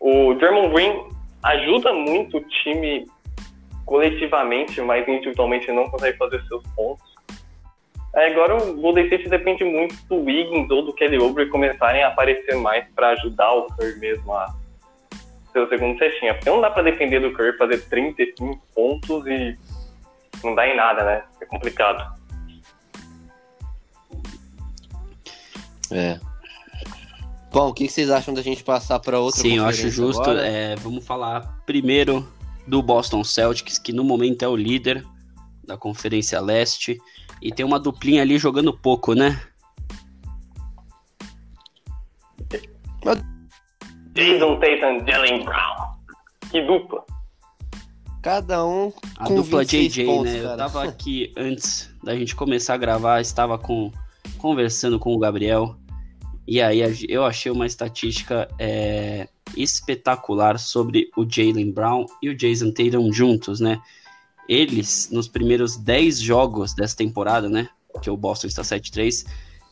[0.00, 1.08] O German Green
[1.42, 3.06] ajuda muito o time
[3.86, 7.14] coletivamente, mas individualmente não consegue fazer seus pontos.
[8.14, 12.08] É, agora o Golden State depende muito do Wiggins ou do Kelly Oubre começarem a
[12.08, 14.54] aparecer mais para ajudar o Curry mesmo a
[15.54, 16.34] ser o segundo cestinha.
[16.34, 19.56] Porque não dá para depender do Curry fazer 35 pontos e
[20.42, 21.22] não dá em nada, né?
[21.40, 22.20] É complicado.
[25.90, 26.18] É.
[27.52, 30.28] Bom, o que vocês acham da gente passar para outra Sim, eu acho justo.
[30.30, 32.28] É, vamos falar primeiro
[32.66, 35.04] do Boston Celtics, que no momento é o líder
[35.64, 37.00] da Conferência Leste.
[37.40, 39.40] E tem uma duplinha ali jogando pouco, né?
[44.14, 45.94] Jason Tatum, Jalen Brown.
[46.50, 47.04] Que dupla.
[48.22, 50.38] Cada um A com dupla 26 JJ, pontos, né?
[50.38, 50.56] Eu cara.
[50.56, 53.90] tava aqui antes da gente começar a gravar, estava com,
[54.38, 55.76] conversando com o Gabriel.
[56.46, 62.70] E aí eu achei uma estatística é, espetacular sobre o Jalen Brown e o Jason
[62.70, 63.80] Tatum juntos, né?
[64.48, 67.68] Eles, nos primeiros 10 jogos dessa temporada, né?
[68.00, 69.26] Que o Boston está 7-3,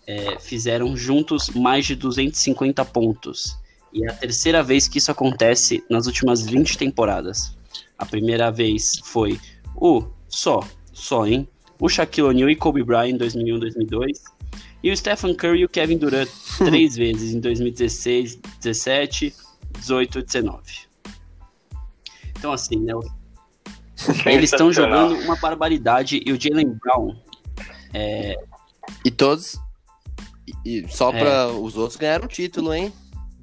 [0.06, 3.61] é, fizeram juntos mais de 250 pontos.
[3.92, 7.56] E é a terceira vez que isso acontece nas últimas 20 temporadas.
[7.98, 9.38] A primeira vez foi
[9.76, 11.46] o só, só, hein?
[11.78, 14.22] O Shaquille O'Neal e Kobe Bryant em 2001, 2002.
[14.82, 16.28] E o Stephen Curry e o Kevin Durant
[16.58, 19.34] três vezes em 2016, 17,
[19.78, 20.62] 18 19.
[22.30, 22.92] Então assim, né?
[24.26, 27.16] Eles estão jogando uma barbaridade e o Jalen Brown
[29.04, 29.60] E todos.
[30.64, 31.18] E, e só É.
[31.20, 31.48] pra.
[31.48, 32.92] Os outros ganharam título, hein?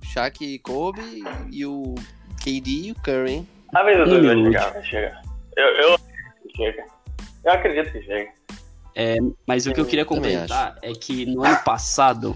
[0.10, 1.94] O Shaq e Kobe e o
[2.44, 3.48] KD e o Curry, hein?
[3.72, 5.22] Talvez os dois vai chegar, vai chegar.
[5.56, 6.86] Eu, eu acredito que chega.
[7.46, 8.32] Eu acredito que chega.
[9.48, 12.36] Mas o que eu queria comentar é que no ano passado,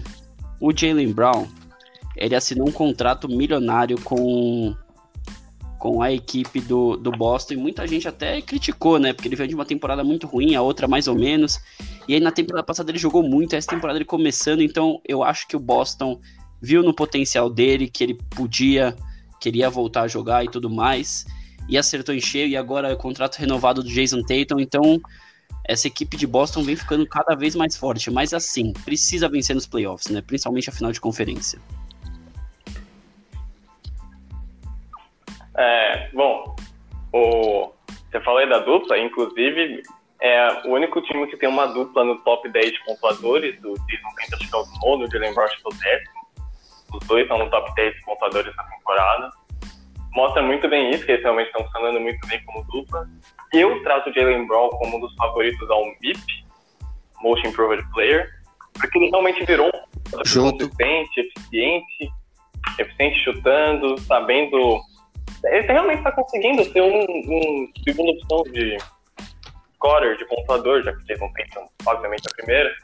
[0.60, 1.48] o Jalen Brown,
[2.16, 4.72] ele assinou um contrato milionário com,
[5.80, 9.12] com a equipe do, do Boston e muita gente até criticou, né?
[9.12, 11.58] Porque ele veio de uma temporada muito ruim, a outra mais ou menos.
[12.06, 15.48] E aí na temporada passada ele jogou muito, essa temporada ele começando, então eu acho
[15.48, 16.20] que o Boston
[16.64, 18.96] viu no potencial dele que ele podia,
[19.40, 21.26] queria voltar a jogar e tudo mais.
[21.68, 25.00] E acertou em cheio, e agora é o contrato renovado do Jason Tatum, então
[25.66, 29.66] essa equipe de Boston vem ficando cada vez mais forte, mas assim, precisa vencer nos
[29.66, 30.20] playoffs, né?
[30.20, 31.58] Principalmente a final de conferência.
[35.56, 36.54] É, bom,
[37.12, 37.72] o,
[38.10, 39.82] você falou aí da dupla, inclusive
[40.20, 44.08] é o único time que tem uma dupla no top 10 de pontuadores, do Jason
[44.16, 46.23] Tatum acho que é o nono, o Jalen Brown o décimo.
[46.94, 49.30] Os dois estão no top 10 de pontuadores na temporada.
[50.12, 53.08] Mostra muito bem isso, que eles realmente estão funcionando muito bem como dupla.
[53.52, 56.44] Eu trato o Jalen Brown como um dos favoritos ao MIP,
[57.20, 58.28] Most Improved Player,
[58.74, 62.12] porque ele realmente virou um consistente, eficiente,
[62.78, 64.80] eficiente chutando, sabendo
[65.46, 68.78] ele realmente está conseguindo ser um, um segunda opção de
[69.74, 72.74] scorer, de pontuador, já que o Jason Tatum, obviamente, é a primeira.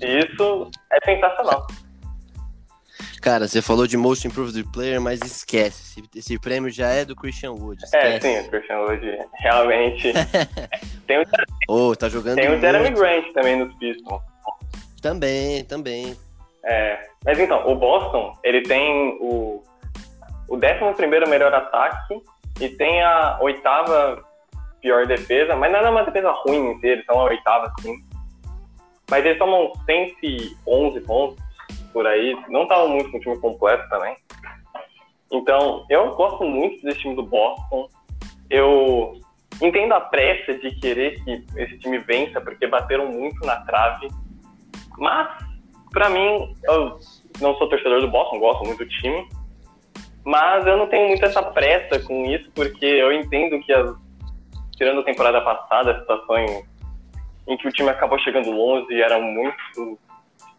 [0.00, 1.66] E isso é sensacional.
[3.22, 6.00] Cara, você falou de Most Improved Player, mas esquece.
[6.00, 7.80] Esse, esse prêmio já é do Christian Wood.
[7.94, 8.20] É, Esquece.
[8.20, 10.12] sim, o Christian Wood realmente.
[11.06, 11.24] tem o,
[11.68, 12.90] Ô, tá jogando tem o Jeremy.
[12.90, 14.20] Grant também nos Pistons.
[15.00, 16.16] Também, também.
[16.64, 19.62] É, mas então, o Boston, ele tem o,
[20.48, 22.20] o 11 melhor ataque
[22.60, 24.20] e tem a oitava
[24.80, 27.94] pior defesa, mas não é uma defesa ruim em si, eles são a oitava, sim.
[29.08, 31.41] Mas eles tomam 111 pontos
[31.92, 34.16] por aí, não estavam muito com o time completo também.
[35.30, 37.88] Então, eu gosto muito desse time do Boston.
[38.50, 39.18] Eu
[39.60, 44.08] entendo a pressa de querer que esse time vença, porque bateram muito na trave.
[44.98, 45.28] Mas,
[45.90, 46.98] pra mim, eu
[47.40, 49.26] não sou torcedor do Boston, gosto muito do time.
[50.24, 53.94] Mas eu não tenho muito essa pressa com isso, porque eu entendo que, as,
[54.76, 56.64] tirando a temporada passada, a situação em,
[57.48, 59.98] em que o time acabou chegando longe eram muito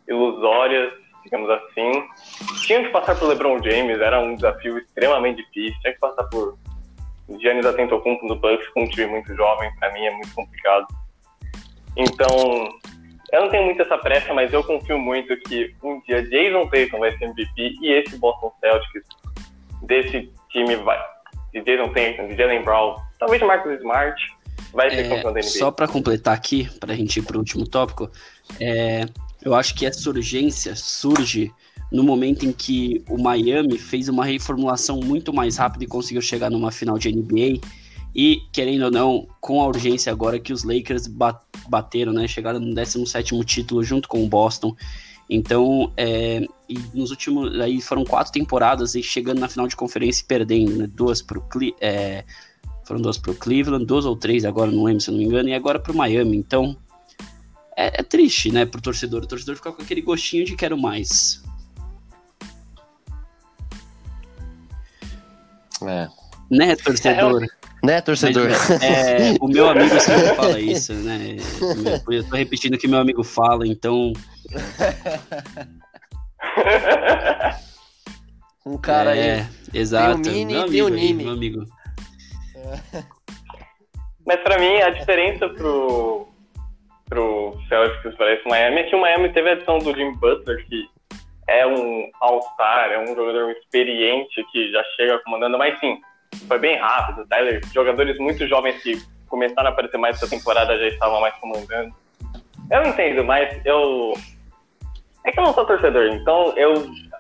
[0.07, 0.93] ilusórias,
[1.23, 2.03] digamos assim.
[2.65, 5.79] Tinha que passar por LeBron James, era um desafio extremamente difícil.
[5.81, 6.57] Tinha que passar por
[7.39, 10.85] Giannis Antetokounmpo do Bucks com um time muito jovem, pra mim é muito complicado.
[11.95, 12.69] Então,
[13.31, 16.99] eu não tenho muito essa pressa, mas eu confio muito que um dia Jason Tatum
[16.99, 19.03] vai ser MVP e esse Boston Celtics
[19.83, 20.99] desse time vai.
[21.53, 24.15] De Jason Tatum, de Jalen Brown, talvez de Marcus Smart,
[24.73, 25.49] vai ser campeão da É, NBA.
[25.59, 28.09] só para completar aqui, para a gente ir para o último tópico,
[28.59, 29.05] é,
[29.43, 31.51] eu acho que essa urgência surge
[31.91, 36.49] no momento em que o Miami fez uma reformulação muito mais rápida e conseguiu chegar
[36.49, 37.59] numa final de NBA.
[38.15, 42.27] E, querendo ou não, com a urgência agora que os Lakers ba- bateram, né?
[42.27, 44.75] Chegaram no 17 título junto com o Boston.
[45.29, 47.59] Então, é, e nos últimos.
[47.59, 50.87] Aí foram quatro temporadas e chegando na final de conferência e perdendo, né?
[50.93, 52.23] Duas pro Cle- é,
[52.85, 55.49] foram duas pro Cleveland, duas ou três agora, não lembro se eu não me engano,
[55.49, 56.37] e agora pro Miami.
[56.37, 56.77] Então,
[57.77, 59.23] é, é triste, né, pro torcedor.
[59.23, 61.41] O torcedor fica com aquele gostinho de quero mais.
[65.81, 66.07] É.
[66.49, 67.45] Né, torcedor?
[67.83, 68.49] Né, torcedor?
[68.81, 71.37] É, o meu amigo sempre fala isso, né?
[72.09, 74.13] Eu tô repetindo o que meu amigo fala, então.
[78.65, 79.47] um cara é, aí.
[79.73, 80.21] Exato.
[80.21, 81.23] Tem o Mini meu e tem o amigo aí, Nini.
[81.23, 81.65] meu amigo.
[84.25, 86.32] Mas pra mim, a diferença pro,
[87.09, 90.65] pro Celtics para esse Miami é que o Miami teve a adição do Jim Butler,
[90.67, 90.87] que
[91.47, 95.99] é um all-star, é um jogador experiente que já chega comandando, mas sim,
[96.47, 97.27] foi bem rápido.
[97.27, 101.93] Tyler, jogadores muito jovens que começaram a aparecer mais essa temporada já estavam mais comandando.
[102.71, 104.13] Eu entendo, mas eu.
[105.25, 106.73] É que eu não sou torcedor, então eu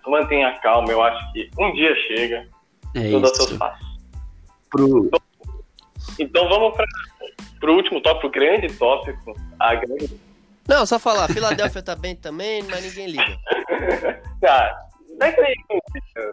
[0.07, 0.91] mantenho a calma.
[0.91, 2.47] Eu acho que um dia chega,
[2.95, 3.97] é tudo a seus passos.
[4.69, 5.05] Pro...
[5.05, 5.19] Então,
[6.19, 6.85] então vamos para
[7.71, 9.33] o último tópico, grande tópico.
[9.59, 10.19] A grande...
[10.67, 13.37] Não, só falar, Filadélfia tá bem também, mas ninguém liga.
[14.39, 14.77] tá,
[15.19, 15.35] não é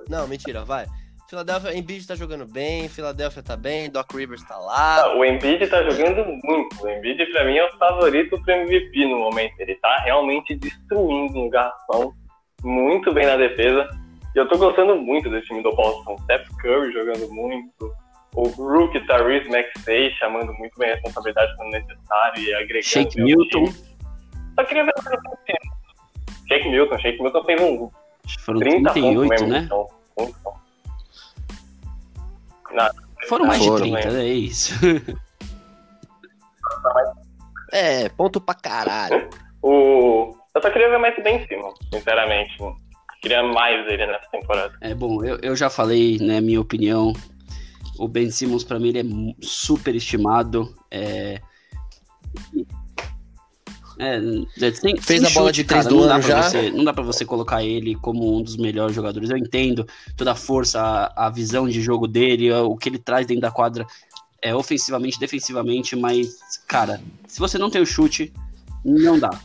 [0.08, 0.86] Não, mentira, vai.
[1.28, 5.16] Philadelphia, Embiid tá jogando bem, Philadelphia tá bem, Doc Rivers tá lá.
[5.16, 6.84] O Embiid tá jogando muito.
[6.84, 9.54] O Embiid, pra mim, é o favorito pro MVP no momento.
[9.60, 12.12] Ele tá realmente destruindo um garçom
[12.64, 13.88] muito bem na defesa.
[14.34, 16.18] E eu tô gostando muito desse time do Boston.
[16.24, 17.92] Steph Curry jogando muito.
[18.34, 22.84] O Rook Tyrese Maxey chamando muito bem a responsabilidade quando necessário e agregando.
[22.84, 23.66] Shake Milton.
[24.54, 25.02] Só queria ver o
[26.48, 26.98] Shake Milton.
[26.98, 27.90] Shake Milton fez um.
[28.44, 29.62] Foram 30 38, pontos mesmo, né?
[29.64, 29.88] Então,
[30.18, 30.54] então.
[33.28, 34.24] Foram mais Foram, de 30, né?
[34.24, 34.74] é isso.
[37.72, 39.28] é, ponto pra caralho.
[39.62, 40.34] o...
[40.54, 42.56] Eu só queria ver mais bem em cima, sinceramente.
[43.22, 44.74] Queria mais ele nessa temporada.
[44.80, 47.12] É bom, eu, eu já falei, né, minha opinião.
[48.00, 50.74] O Ben Simmons, pra mim, ele é super estimado.
[50.90, 51.38] É,
[53.98, 54.18] é,
[54.70, 56.44] tem, Fez a bola de três do ano já.
[56.44, 59.28] Você, não dá para você colocar ele como um dos melhores jogadores.
[59.28, 59.86] Eu entendo
[60.16, 63.50] toda a força, a, a, visão de jogo dele, o que ele traz dentro da
[63.50, 63.86] quadra,
[64.40, 68.32] é ofensivamente, defensivamente, mas, cara, se você não tem o chute,
[68.82, 69.38] não dá.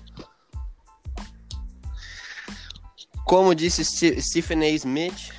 [3.26, 3.84] Como disse
[4.22, 4.70] Stephen A.
[4.70, 5.34] Smith,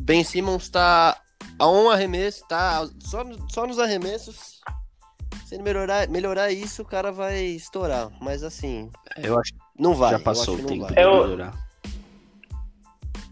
[0.00, 1.16] Ben Simmons tá
[1.58, 4.60] a um arremesso, tá só, só nos arremessos
[5.46, 8.10] se ele melhorar, melhorar isso, o cara vai estourar.
[8.20, 8.90] Mas assim.
[9.22, 10.10] Eu acho não vai.
[10.10, 11.54] Já passou o tempo de melhorar.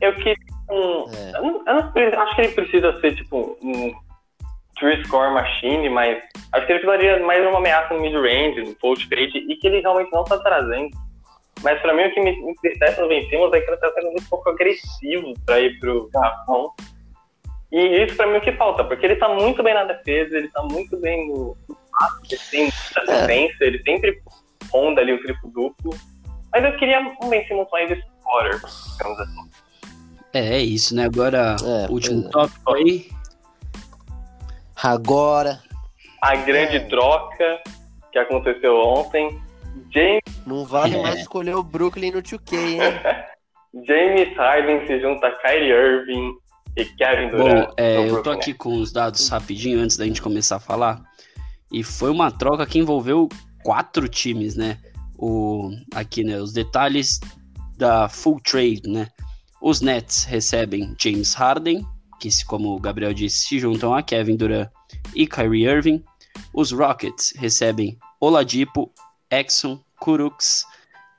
[0.01, 0.37] Eu queria.
[0.71, 1.33] Um, é.
[1.37, 3.93] eu, não, eu não, acho que ele precisa ser tipo um
[4.79, 9.09] three score machine, mas acho que ele precisaria mais uma ameaça no mid-range, no post
[9.09, 10.91] trade, e que ele realmente não está trazendo.
[11.63, 14.11] Mas para mim o que me entristece no Ben Simmons é que ele está sendo
[14.11, 16.73] um pouco agressivo para ir pro garrafão.
[17.73, 20.37] E isso para mim é o que falta, porque ele está muito bem na defesa,
[20.37, 21.57] ele está muito bem no,
[22.31, 23.67] ele tem assistência, é.
[23.67, 24.23] ele sempre
[24.71, 25.91] ronda ali o triplo duplo.
[26.53, 28.61] Mas eu queria um Ben Simmons mais scorer,
[28.93, 29.51] digamos assim.
[30.33, 31.05] É, é isso, né?
[31.05, 32.31] Agora, é, último é.
[32.31, 33.09] tópico aí.
[34.83, 35.61] Agora.
[36.21, 36.81] A grande é.
[36.81, 37.63] troca
[38.13, 39.41] que aconteceu ontem.
[39.91, 40.23] James.
[40.47, 42.79] Não vale mais escolher o Brooklyn no 2K, hein?
[43.87, 46.33] James Harden se junta a Kyrie Irving
[46.77, 47.69] e Kevin Durant.
[47.69, 51.03] Bom, é, eu tô aqui com os dados rapidinho antes da gente começar a falar.
[51.73, 53.29] E foi uma troca que envolveu
[53.63, 54.79] quatro times, né?
[55.17, 56.41] O, aqui, né?
[56.41, 57.21] Os detalhes
[57.77, 59.09] da full trade, né?
[59.61, 61.87] Os Nets recebem James Harden,
[62.21, 64.69] que, como o Gabriel disse, se juntam a Kevin Durant
[65.15, 66.05] e Kyrie Irving.
[66.53, 68.93] Os Rockets recebem Oladipo,
[69.31, 70.65] Exxon, Kuruks,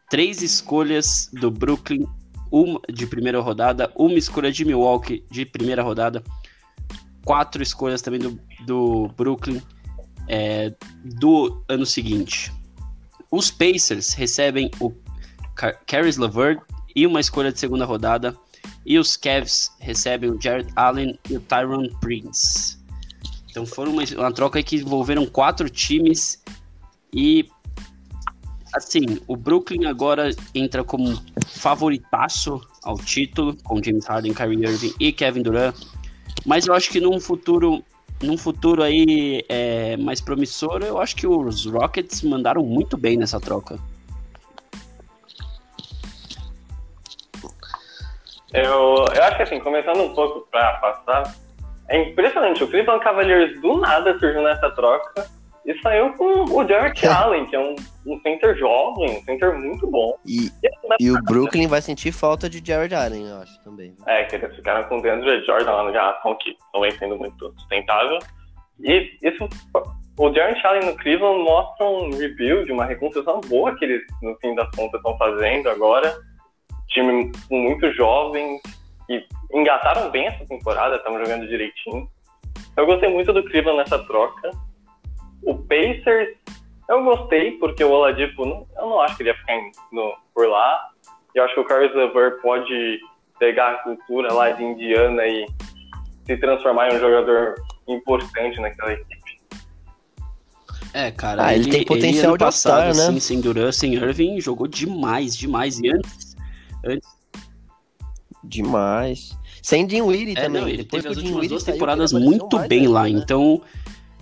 [0.10, 2.06] três escolhas do Brooklyn
[2.52, 6.24] uma de primeira rodada, uma escolha de Milwaukee de primeira rodada,
[7.24, 9.62] quatro escolhas também do, do Brooklyn
[10.28, 12.52] é, do ano seguinte.
[13.32, 14.94] Os Pacers recebem o
[15.86, 16.62] Caris LeVert
[16.96, 18.36] e uma escolha de segunda rodada.
[18.86, 22.78] E os Cavs recebem o Jared Allen e o Tyron Prince.
[23.50, 26.42] Então foram uma, uma troca que envolveram quatro times.
[27.14, 27.50] E
[28.76, 35.12] assim, o Brooklyn agora entra como favoritaço ao título, com James Harden, Kyrie Irving e
[35.12, 35.76] Kevin Durant.
[36.46, 37.84] Mas eu acho que num futuro
[38.22, 43.40] num futuro aí é, mais promissor, eu acho que os Rockets mandaram muito bem nessa
[43.42, 43.78] troca.
[48.54, 51.36] Eu, eu acho que assim, começando um pouco para passar,
[51.90, 55.30] é impressionante, o Cleveland Cavaliers do nada surgiu nessa troca
[55.66, 59.88] e saiu com o Jarrett Allen, que é um, um center jovem, um center muito
[59.88, 60.16] bom.
[60.26, 60.52] E,
[61.00, 63.96] e, o Brooklyn vai sentir falta de Jared Allen, eu acho, também.
[64.06, 67.18] É, que eles ficaram com o DeAndre Jordan lá no garrafão, que não vem sendo
[67.18, 68.20] muito sustentável.
[68.80, 69.48] E isso,
[70.18, 74.54] o Jarrett Allen no Cleveland mostra um rebuild, uma reconstrução boa que eles, no fim
[74.54, 76.16] das contas, estão fazendo agora.
[76.90, 78.60] Time muito jovem,
[79.10, 82.10] e engataram bem essa temporada, estão jogando direitinho.
[82.76, 84.52] Eu gostei muito do Cleveland nessa troca.
[85.44, 86.36] O Pacers,
[86.90, 89.56] eu gostei, porque o Oladipo, não, eu não acho que ele ia ficar
[89.92, 90.90] no, por lá.
[91.34, 93.00] Eu acho que o Caris LeVert pode
[93.40, 95.46] pegar a cultura lá de Indiana e
[96.26, 97.56] se transformar em um jogador
[97.88, 99.16] importante naquela equipe.
[100.94, 103.04] É, cara, ah, ele, ele, tem potencial ele, de passado, né?
[103.04, 105.78] Assim, sem Durant, sem Irving, jogou demais, demais.
[105.80, 106.38] E antes,
[106.86, 107.16] antes
[108.48, 109.38] Demais.
[109.62, 110.62] Sem Dinwiddie é, também.
[110.62, 113.04] Não, ele Depois teve as últimas duas temporadas muito bem lá.
[113.04, 113.10] Né?
[113.10, 113.62] Então,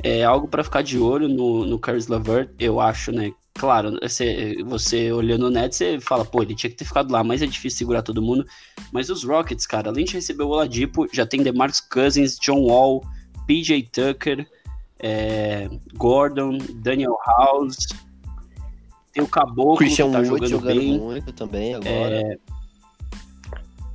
[0.03, 3.31] é algo para ficar de olho no, no Caris LeVert, eu acho, né?
[3.53, 7.23] Claro, você, você olhando o net, você fala, pô, ele tinha que ter ficado lá,
[7.23, 8.45] mas é difícil segurar todo mundo.
[8.91, 13.01] Mas os Rockets, cara, além de receber o Oladipo, já tem DeMarcus Cousins, John Wall,
[13.47, 14.47] PJ Tucker,
[14.99, 17.87] é, Gordon, Daniel House,
[19.13, 20.99] tem o Caboclo Christian que tá Wood jogando, jogando bem.
[20.99, 22.15] muito também agora.
[22.15, 22.37] É...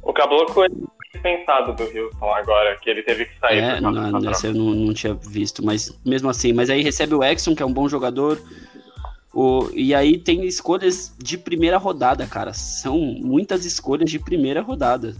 [0.03, 0.65] O Caboclo
[1.13, 3.59] dispensado do Houston agora, que ele teve que sair.
[3.59, 6.53] É, não, essa eu não, não tinha visto, mas mesmo assim.
[6.53, 8.41] Mas aí recebe o Exxon, que é um bom jogador.
[9.33, 12.53] O, e aí tem escolhas de primeira rodada, cara.
[12.53, 15.15] São muitas escolhas de primeira rodada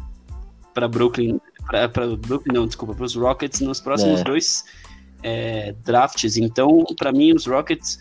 [0.75, 1.41] para Brooklyn.
[1.67, 4.25] Para Brooklyn, não, desculpa, para os Rockets nos próximos é.
[4.25, 4.65] dois
[5.23, 6.37] é, drafts.
[6.37, 7.99] Então, para mim, os Rockets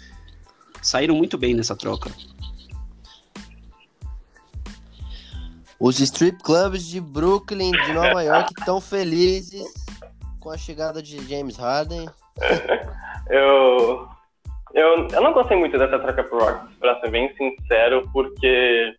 [0.81, 2.11] saíram muito bem nessa troca.
[5.79, 9.63] Os strip clubs de Brooklyn, de Nova York, estão felizes
[10.39, 12.09] com a chegada de James Harden.
[13.29, 14.07] eu,
[14.73, 18.95] eu, eu não gostei muito dessa troca pro Rockets, pra ser bem sincero, porque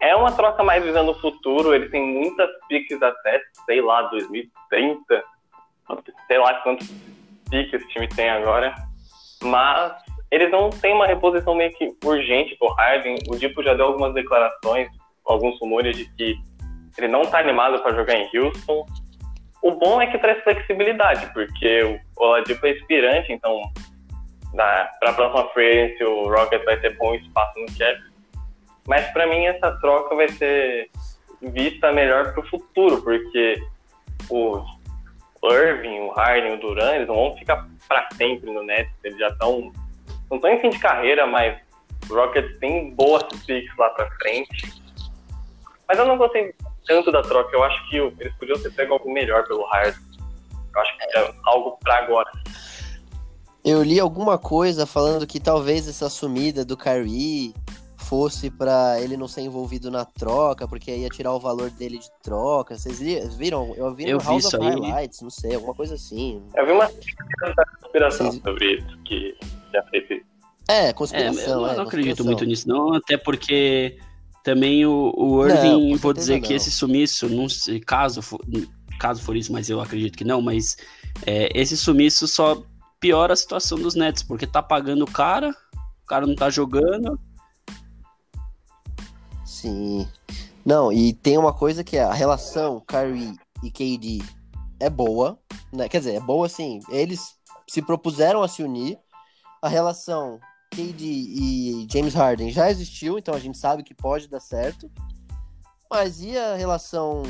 [0.00, 1.74] é uma troca mais visando o futuro.
[1.74, 5.24] Ele tem muitas piques até, sei lá, 2030.
[6.28, 6.88] Sei lá quantos
[7.50, 8.72] piques esse time tem agora.
[9.42, 9.92] Mas
[10.30, 13.18] eles não têm uma reposição meio que urgente pro Harden.
[13.28, 14.88] O Dipo já deu algumas declarações
[15.26, 16.36] alguns rumores de que
[16.98, 18.86] ele não está animado para jogar em Houston.
[19.62, 21.82] O bom é que traz flexibilidade, porque
[22.16, 23.60] o Oladipo é inspirante, então
[24.52, 28.00] para a próxima free o Rocket vai ter bom espaço no cap.
[28.86, 30.90] Mas para mim essa troca vai ser
[31.40, 33.60] vista melhor para o futuro, porque
[34.30, 34.62] o
[35.42, 39.28] Irving, o Harden, o Duran, eles não vão ficar para sempre no Nets, eles já
[39.28, 39.72] estão
[40.30, 41.58] não estão em fim de carreira, mas
[42.08, 44.83] o Rockets tem boas picks lá para frente.
[45.88, 46.54] Mas eu não gostei
[46.86, 47.54] tanto da troca.
[47.54, 49.94] Eu acho que eles podiam ter pego algo melhor pelo Hard.
[50.74, 52.30] Eu acho que é algo para agora.
[53.64, 57.54] Eu li alguma coisa falando que talvez essa sumida do Kyrie
[57.96, 62.08] fosse para ele não ser envolvido na troca, porque ia tirar o valor dele de
[62.22, 62.76] troca.
[62.76, 63.00] Vocês
[63.36, 63.74] viram?
[63.76, 66.42] Eu vi no eu House vi of Highlights, não sei, alguma coisa assim.
[66.54, 66.90] Eu vi uma
[67.80, 68.42] conspiração Vocês...
[68.42, 69.36] sobre isso, que
[69.72, 70.22] já fez
[70.68, 71.66] É, conspiração.
[71.66, 73.98] É, eu não é, acredito muito nisso, não, até porque
[74.44, 77.46] também o, o Irving, não, vou dizer que esse sumiço, não
[77.86, 78.38] caso for,
[79.00, 80.76] caso for isso, mas eu acredito que não, mas
[81.26, 82.62] é, esse sumiço só
[83.00, 85.50] piora a situação dos Nets, porque tá pagando o cara,
[86.02, 87.18] o cara não tá jogando.
[89.46, 90.06] Sim.
[90.62, 94.22] Não, e tem uma coisa que é a relação Kyrie e KD
[94.78, 95.38] é boa,
[95.72, 95.88] né?
[95.88, 97.34] Quer dizer, é boa assim, eles
[97.66, 98.98] se propuseram a se unir.
[99.62, 100.38] A relação
[100.74, 104.90] KD e James Harden já existiu, então a gente sabe que pode dar certo.
[105.90, 107.22] Mas e a relação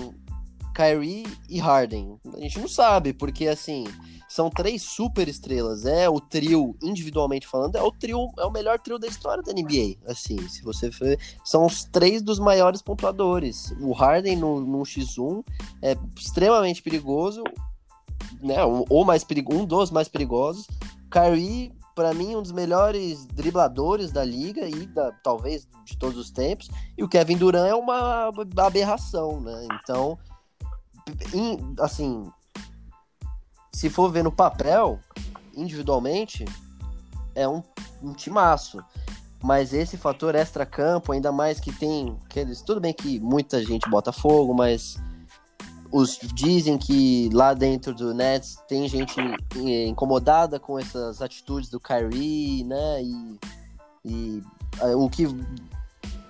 [0.75, 2.19] Kyrie e Harden?
[2.35, 3.85] A gente não sabe, porque assim,
[4.29, 5.85] são três super estrelas.
[5.85, 9.53] É o trio, individualmente falando, é o trio, é o melhor trio da história da
[9.53, 9.97] NBA.
[10.07, 13.73] Assim, se você for, são os três dos maiores pontuadores.
[13.81, 15.45] O Harden no, no X1
[15.83, 17.45] é extremamente perigoso,
[18.43, 18.57] né?
[18.65, 20.67] Ou mais perigo, um dos mais perigosos.
[21.11, 26.31] Kyrie para mim, um dos melhores dribladores da liga e da, talvez de todos os
[26.31, 26.69] tempos.
[26.99, 29.67] E o Kevin Durant é uma aberração, né?
[29.81, 30.19] Então,
[31.81, 32.31] assim,
[33.73, 34.99] se for ver no papel,
[35.55, 36.45] individualmente,
[37.35, 37.63] é um,
[38.03, 38.83] um timaço.
[39.43, 42.63] Mas esse fator extra-campo, ainda mais que tem aqueles.
[42.63, 44.97] Tudo bem que muita gente bota fogo, mas
[45.95, 49.15] os dizem que lá dentro do Nets tem gente
[49.87, 53.01] incomodada com essas atitudes do Kyrie, né?
[53.01, 53.39] E,
[54.05, 54.43] e
[54.81, 55.25] é, o que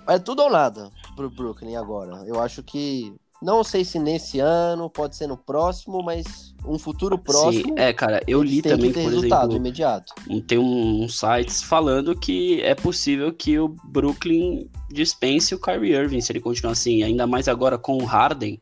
[0.07, 2.25] é tudo ou nada pro Brooklyn agora.
[2.27, 7.17] Eu acho que não sei se nesse ano, pode ser no próximo, mas um futuro
[7.17, 7.65] próximo.
[7.65, 10.13] Sim, é, cara, eu li também, por resultado exemplo, imediato.
[10.47, 16.21] Tem um, um sites falando que é possível que o Brooklyn dispense o Kyrie Irving
[16.21, 18.61] se ele continuar assim, ainda mais agora com o Harden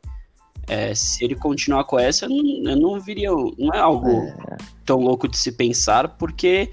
[0.68, 3.30] é, se ele continuar com essa, eu não, não viria.
[3.30, 4.56] Não é algo é.
[4.84, 6.72] tão louco de se pensar, porque,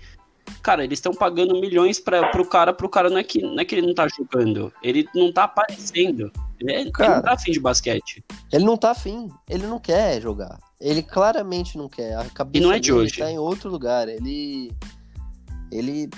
[0.61, 3.65] cara, eles estão pagando milhões para pro cara, pro cara não é, que, não é
[3.65, 6.31] que ele não tá jogando, ele não tá aparecendo.
[6.59, 8.23] Ele, cara, ele não tá afim de basquete.
[8.51, 10.59] Ele não tá afim, ele não quer jogar.
[10.79, 12.15] Ele claramente não quer.
[12.17, 13.17] A cabeça e não é de hoje.
[13.17, 14.07] tá em outro lugar.
[14.07, 14.71] Ele.
[15.71, 16.09] Ele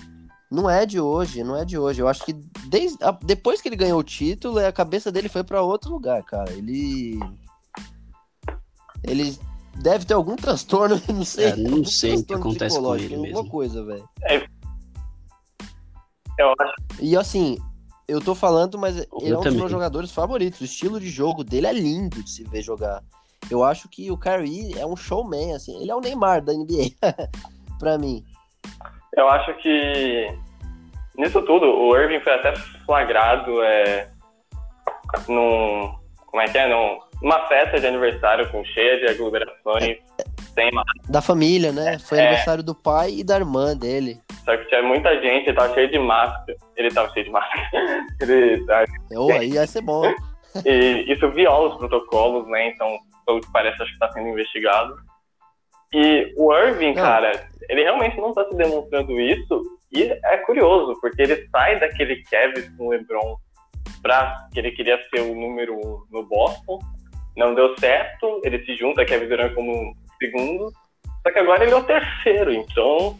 [0.49, 2.01] não é de hoje, não é de hoje.
[2.01, 2.33] Eu acho que
[2.65, 6.51] desde, depois que ele ganhou o título, a cabeça dele foi para outro lugar, cara.
[6.51, 7.19] Ele
[9.03, 9.37] ele
[9.75, 11.45] deve ter algum transtorno, não sei.
[11.47, 13.49] É, não sei o que acontece com ele alguma mesmo.
[13.49, 14.07] coisa, velho.
[14.23, 14.45] É.
[16.37, 16.73] Eu acho.
[16.99, 17.57] E assim,
[18.07, 19.51] Eu tô falando, mas ele eu é um também.
[19.51, 20.59] dos meus jogadores favoritos.
[20.59, 23.01] O estilo de jogo dele é lindo de se ver jogar.
[23.49, 25.81] Eu acho que o Kyrie é um showman, assim.
[25.81, 26.91] Ele é o Neymar da NBA,
[27.79, 28.23] pra mim.
[29.15, 30.27] Eu acho que
[31.17, 32.53] nisso tudo, o Irving foi até
[32.85, 34.09] flagrado é,
[35.27, 35.93] num.
[36.27, 36.67] Como é que é?
[36.69, 39.97] Num, numa festa de aniversário com cheia de aglomerações.
[40.53, 40.69] Sem
[41.07, 41.97] Da família, né?
[41.99, 42.27] Foi é.
[42.27, 44.19] aniversário do pai e da irmã dele.
[44.43, 46.57] Só que tinha muita gente, ele tava cheio de máscara.
[46.75, 47.67] Ele tava cheio de máscara.
[48.21, 48.85] ele tava...
[49.15, 50.03] Oh, aí ia ser bom.
[50.65, 52.69] e isso viola os protocolos, né?
[52.69, 54.95] Então, pelo que parece, acho que tá sendo investigado.
[55.93, 57.03] E o Irving, não.
[57.03, 59.61] cara, ele realmente não tá se demonstrando isso.
[59.93, 63.35] E é curioso, porque ele sai daquele Kevin com o LeBron
[64.01, 66.79] pra que ele queria ser o número um no Boston.
[67.35, 70.71] Não deu certo, ele se junta a Kevin Durant como segundo.
[71.23, 73.17] Só que agora ele é o terceiro, então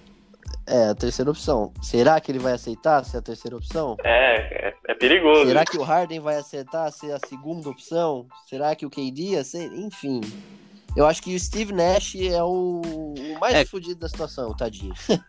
[0.67, 1.73] é, a terceira opção.
[1.81, 3.97] Será que ele vai aceitar ser a terceira opção?
[4.03, 5.47] É, é, é perigoso.
[5.47, 8.27] Será que o Harden vai aceitar ser a segunda opção?
[8.47, 9.75] Será que o KD aceita?
[9.75, 10.21] Enfim.
[10.95, 13.65] Eu acho que o Steve Nash é o, o mais é.
[13.65, 14.93] fodido da situação, tadinho.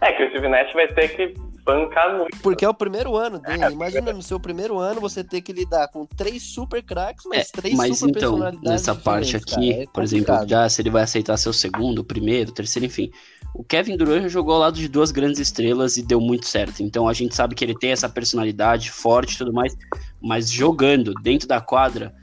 [0.00, 2.38] É, que o Steve Nash vai ter que bancar muito.
[2.38, 3.64] Porque é o primeiro ano dele.
[3.64, 7.48] É, Imagina no seu primeiro ano você ter que lidar com três super craques, mas
[7.48, 11.02] é, três mas super então, nessa parte aqui, é por exemplo, já se ele vai
[11.02, 13.10] aceitar ser o segundo, o primeiro, o terceiro, enfim.
[13.52, 16.80] O Kevin Durant já jogou ao lado de duas grandes estrelas e deu muito certo.
[16.80, 19.76] Então a gente sabe que ele tem essa personalidade forte e tudo mais,
[20.22, 22.14] mas jogando dentro da quadra,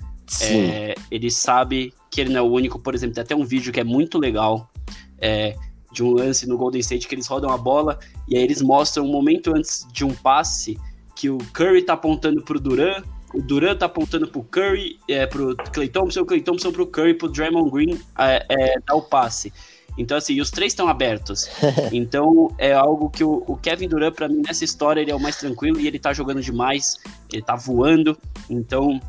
[0.42, 2.80] é, ele sabe que ele não é o único.
[2.80, 4.72] Por exemplo, tem até um vídeo que é muito legal
[5.20, 5.54] é,
[5.92, 9.04] de um lance no Golden State que eles rodam a bola e aí eles mostram
[9.04, 10.80] um momento antes de um passe
[11.14, 13.04] que o Curry tá apontando pro Durant,
[13.34, 17.16] o Durant tá apontando pro Curry, é, pro Clay Thompson, o Clay Thompson pro Curry,
[17.16, 19.52] pro Draymond Green é, é, dar o passe.
[19.98, 21.50] Então, assim, os três estão abertos.
[21.92, 25.20] Então, é algo que o, o Kevin Durant, para mim, nessa história, ele é o
[25.20, 26.98] mais tranquilo e ele tá jogando demais,
[27.32, 28.18] ele tá voando.
[28.50, 29.00] Então,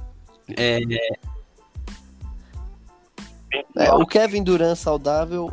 [0.57, 0.81] é...
[3.77, 5.53] é o Kevin Durant saudável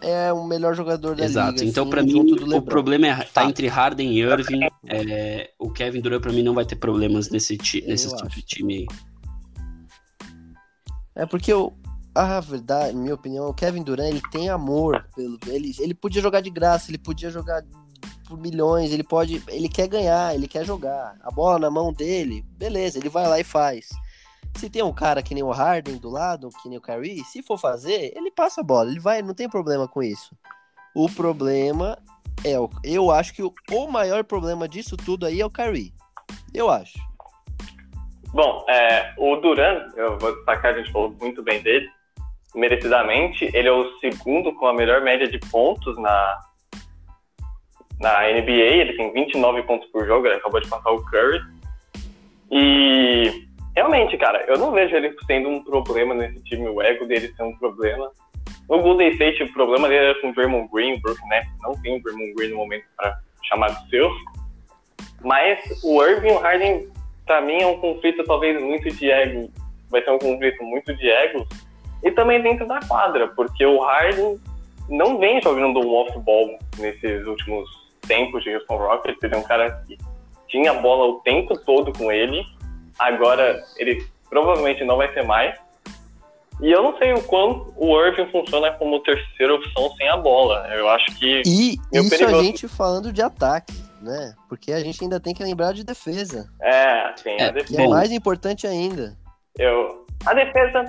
[0.00, 1.52] é o melhor jogador da Exato.
[1.52, 1.64] liga.
[1.64, 4.60] Então, assim, para mim, o problema é tá entre Harden e Irving.
[4.86, 8.42] É, o Kevin Durant, para mim, não vai ter problemas nesse, ti, nesse tipo de
[8.42, 8.86] time aí.
[11.16, 11.72] É porque o,
[12.14, 16.40] a verdade, minha opinião, o Kevin Durant, ele tem amor pelo ele, ele podia jogar
[16.40, 17.62] de graça, ele podia jogar
[18.28, 21.16] por milhões, ele pode, ele quer ganhar, ele quer jogar.
[21.22, 23.88] A bola na mão dele, beleza, ele vai lá e faz.
[24.56, 27.42] Se tem um cara que nem o Harden do lado, que nem o Kyrie, se
[27.42, 30.34] for fazer, ele passa a bola, ele vai, não tem problema com isso.
[30.94, 31.98] O problema
[32.44, 35.92] é, eu acho que o, o maior problema disso tudo aí é o Kyrie.
[36.52, 36.98] Eu acho.
[38.32, 41.88] Bom, é, o Duran, eu vou destacar, a gente falou muito bem dele,
[42.54, 43.48] merecidamente.
[43.54, 46.40] Ele é o segundo com a melhor média de pontos na,
[48.00, 48.50] na NBA.
[48.50, 51.40] Ele tem 29 pontos por jogo, ele acabou de passar o Curry.
[52.50, 57.32] E realmente, cara, eu não vejo ele sendo um problema nesse time, o ego dele
[57.34, 58.10] ser um problema.
[58.68, 61.72] No Golden State, o problema dele era com o Draymond Green, o Brook Nets não
[61.82, 64.10] tem o Draymond Green no momento para chamar de seu.
[65.22, 66.88] Mas o Irving e o Harden,
[67.26, 69.50] pra mim, é um conflito talvez muito de ego.
[69.90, 71.46] Vai ser um conflito muito de egos
[72.02, 74.38] e também dentro da quadra, porque o Harden
[74.88, 77.68] não vem jogando um off-ball nesses últimos
[78.06, 79.22] tempos de Houston Rockets.
[79.22, 79.96] Ele é um cara que
[80.48, 82.44] tinha a bola o tempo todo com ele,
[82.98, 85.58] agora ele provavelmente não vai ser mais.
[86.60, 90.68] E eu não sei o quanto o Irving funciona como terceira opção sem a bola.
[90.72, 91.42] Eu acho que.
[91.44, 92.36] E isso perigoso.
[92.36, 94.34] a gente falando de ataque, né?
[94.48, 96.48] Porque a gente ainda tem que lembrar de defesa.
[96.60, 97.76] É, sim, é, a defesa.
[97.76, 99.16] Que é mais importante ainda.
[99.58, 100.84] Eu, a defesa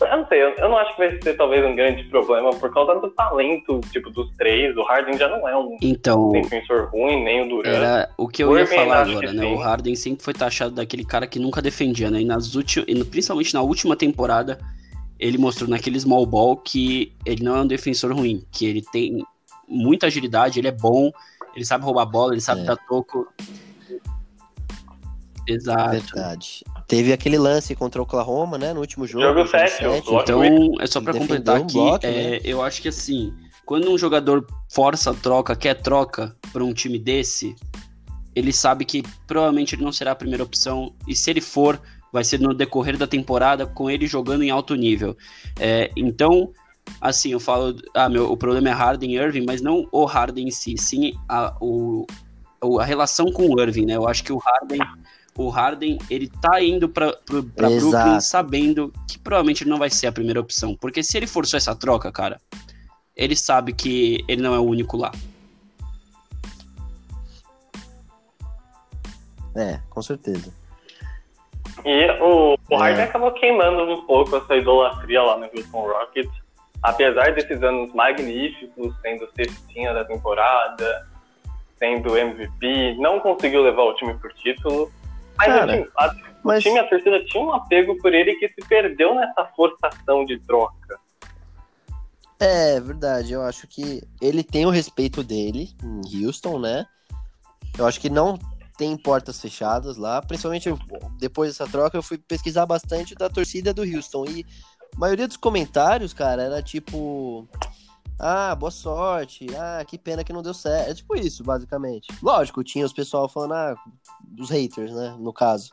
[0.00, 3.00] eu não sei, eu não acho que vai ser talvez um grande problema por causa
[3.00, 4.76] do talento, tipo, dos três.
[4.76, 7.74] O Harden já não é um então, defensor ruim, nem o Durant.
[7.74, 9.42] Era o que eu o ia falar agora, né?
[9.42, 9.54] Sim.
[9.54, 12.20] O Harden sempre foi taxado daquele cara que nunca defendia, né?
[12.20, 14.58] E nas últimas, principalmente na última temporada,
[15.18, 19.24] ele mostrou naquele small ball que ele não é um defensor ruim, que ele tem
[19.68, 21.10] muita agilidade, ele é bom,
[21.54, 22.64] ele sabe roubar bola, ele sabe é.
[22.64, 23.26] dar toco.
[25.46, 25.90] Exato.
[25.90, 26.64] Verdade.
[26.86, 28.72] Teve aquele lance contra o Oklahoma, né?
[28.72, 29.24] No último jogo.
[29.24, 29.84] Jogo 7.
[30.22, 30.42] Então,
[30.80, 32.40] é só para completar aqui, um bloco, é, né?
[32.44, 33.32] eu acho que assim,
[33.64, 37.54] quando um jogador força a troca, quer troca para um time desse,
[38.34, 40.94] ele sabe que provavelmente ele não será a primeira opção.
[41.06, 41.80] E se ele for,
[42.12, 45.16] vai ser no decorrer da temporada com ele jogando em alto nível.
[45.58, 46.52] É, então,
[47.00, 50.48] assim, eu falo, ah, meu, o problema é Harden e Irving, mas não o Harden
[50.48, 52.06] em si, sim a, o,
[52.80, 53.96] a relação com o Irving, né?
[53.96, 54.80] Eu acho que o Harden
[55.36, 60.06] o Harden, ele tá indo pra, pra, pra Brooklyn sabendo que provavelmente não vai ser
[60.06, 60.76] a primeira opção.
[60.76, 62.40] Porque se ele forçou essa troca, cara,
[63.16, 65.10] ele sabe que ele não é o único lá.
[69.56, 70.52] É, com certeza.
[71.84, 73.04] E o, o Harden é.
[73.04, 76.44] acabou queimando um pouco essa idolatria lá no Houston Rockets.
[76.82, 81.08] Apesar desses anos magníficos, sendo cestinha da temporada,
[81.78, 84.92] sendo MVP, não conseguiu levar o time por título.
[85.36, 86.14] Mas, Cara, assim, a,
[86.44, 86.58] mas...
[86.58, 90.38] o time, a torcida tinha um apego por ele que se perdeu nessa forçação de
[90.40, 90.98] troca.
[92.40, 96.84] É verdade, eu acho que ele tem o respeito dele em Houston, né?
[97.78, 98.38] Eu acho que não
[98.76, 100.68] tem portas fechadas lá, principalmente
[101.18, 104.44] depois dessa troca eu fui pesquisar bastante da torcida do Houston e
[104.94, 107.48] a maioria dos comentários, cara, era tipo
[108.18, 110.90] ah, boa sorte, ah, que pena que não deu certo.
[110.90, 112.08] É tipo isso, basicamente.
[112.22, 113.74] Lógico, tinha os pessoal falando, ah,
[114.22, 115.70] dos haters, né, no caso.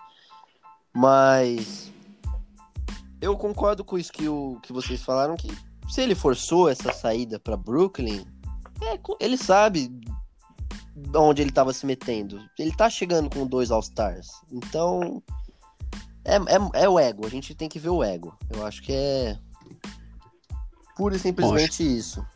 [0.93, 1.91] Mas
[3.21, 5.49] eu concordo com isso que, o, que vocês falaram, que
[5.89, 8.25] se ele forçou essa saída para Brooklyn,
[8.81, 9.91] é, ele sabe
[11.15, 12.41] onde ele estava se metendo.
[12.57, 14.29] Ele tá chegando com dois All-Stars.
[14.51, 15.21] Então,
[16.25, 17.25] é, é, é, o ego.
[17.25, 18.35] A gente tem que ver o ego.
[18.49, 19.37] Eu acho que é
[21.01, 21.83] pura e simplesmente Poxa.
[21.83, 22.27] isso.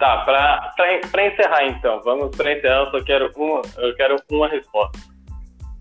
[0.00, 4.16] Tá, pra, pra, pra encerrar então, vamos pra encerrar, eu só quero uma, eu quero
[4.30, 4.98] uma resposta.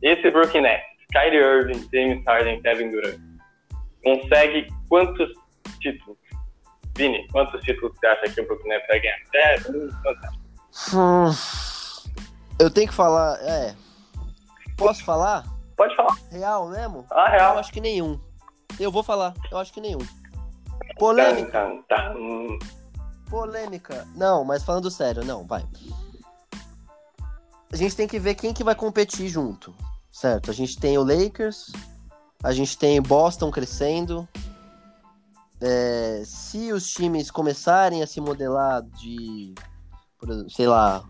[0.03, 3.19] Esse Brooklyn Nets, Kyrie Irving, James Harden, Kevin Durant,
[4.03, 5.31] consegue quantos
[5.79, 6.17] títulos?
[6.95, 9.17] Vini, quantos títulos você acha que o Brooklyn Nets vai ganhar?
[9.33, 9.55] É,
[10.95, 11.31] hum,
[12.59, 13.75] eu tenho que falar, é.
[14.77, 15.43] Posso falar?
[15.75, 16.15] Pode falar.
[16.31, 17.05] Real mesmo?
[17.09, 17.53] Ah, real.
[17.53, 18.19] Eu acho que nenhum.
[18.79, 19.99] Eu vou falar, eu acho que nenhum.
[20.97, 21.67] Polêmica.
[23.29, 24.07] Polêmica.
[24.15, 25.65] Não, mas falando sério, não, vai.
[27.71, 29.75] A gente tem que ver quem que vai competir junto,
[30.11, 30.49] certo?
[30.49, 31.71] A gente tem o Lakers,
[32.43, 34.27] a gente tem Boston crescendo,
[35.59, 39.53] é, se os times começarem a se modelar de,
[40.49, 41.03] sei lá,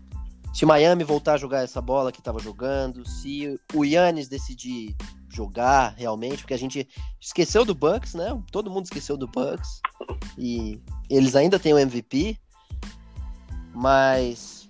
[0.58, 4.96] se Miami voltar a jogar essa bola que estava jogando, se o Yannis decidir
[5.32, 6.88] jogar realmente, porque a gente
[7.20, 8.36] esqueceu do Bucks, né?
[8.50, 9.80] Todo mundo esqueceu do Bucks
[10.36, 12.36] e eles ainda têm o MVP,
[13.72, 14.68] mas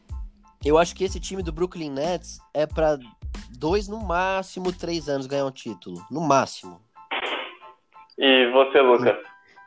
[0.62, 2.98] eu acho que esse time do Brooklyn Nets é para
[3.58, 6.82] dois no máximo três anos ganhar um título, no máximo.
[8.18, 9.16] E você, Lucas?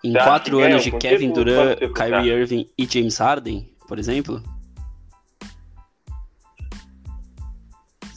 [0.04, 4.40] Em quatro anos de Kevin Durant, Kyrie Irving e James Harden, por exemplo?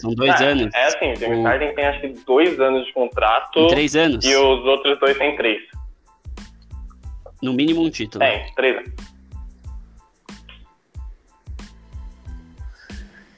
[0.05, 0.75] São dois é, anos.
[0.75, 1.43] É assim, o James o...
[1.43, 3.59] Harden tem acho que dois anos de contrato.
[3.59, 4.23] Em três anos.
[4.23, 5.63] E os outros dois têm três.
[7.43, 8.23] No mínimo um título.
[8.23, 8.93] Tem, três anos.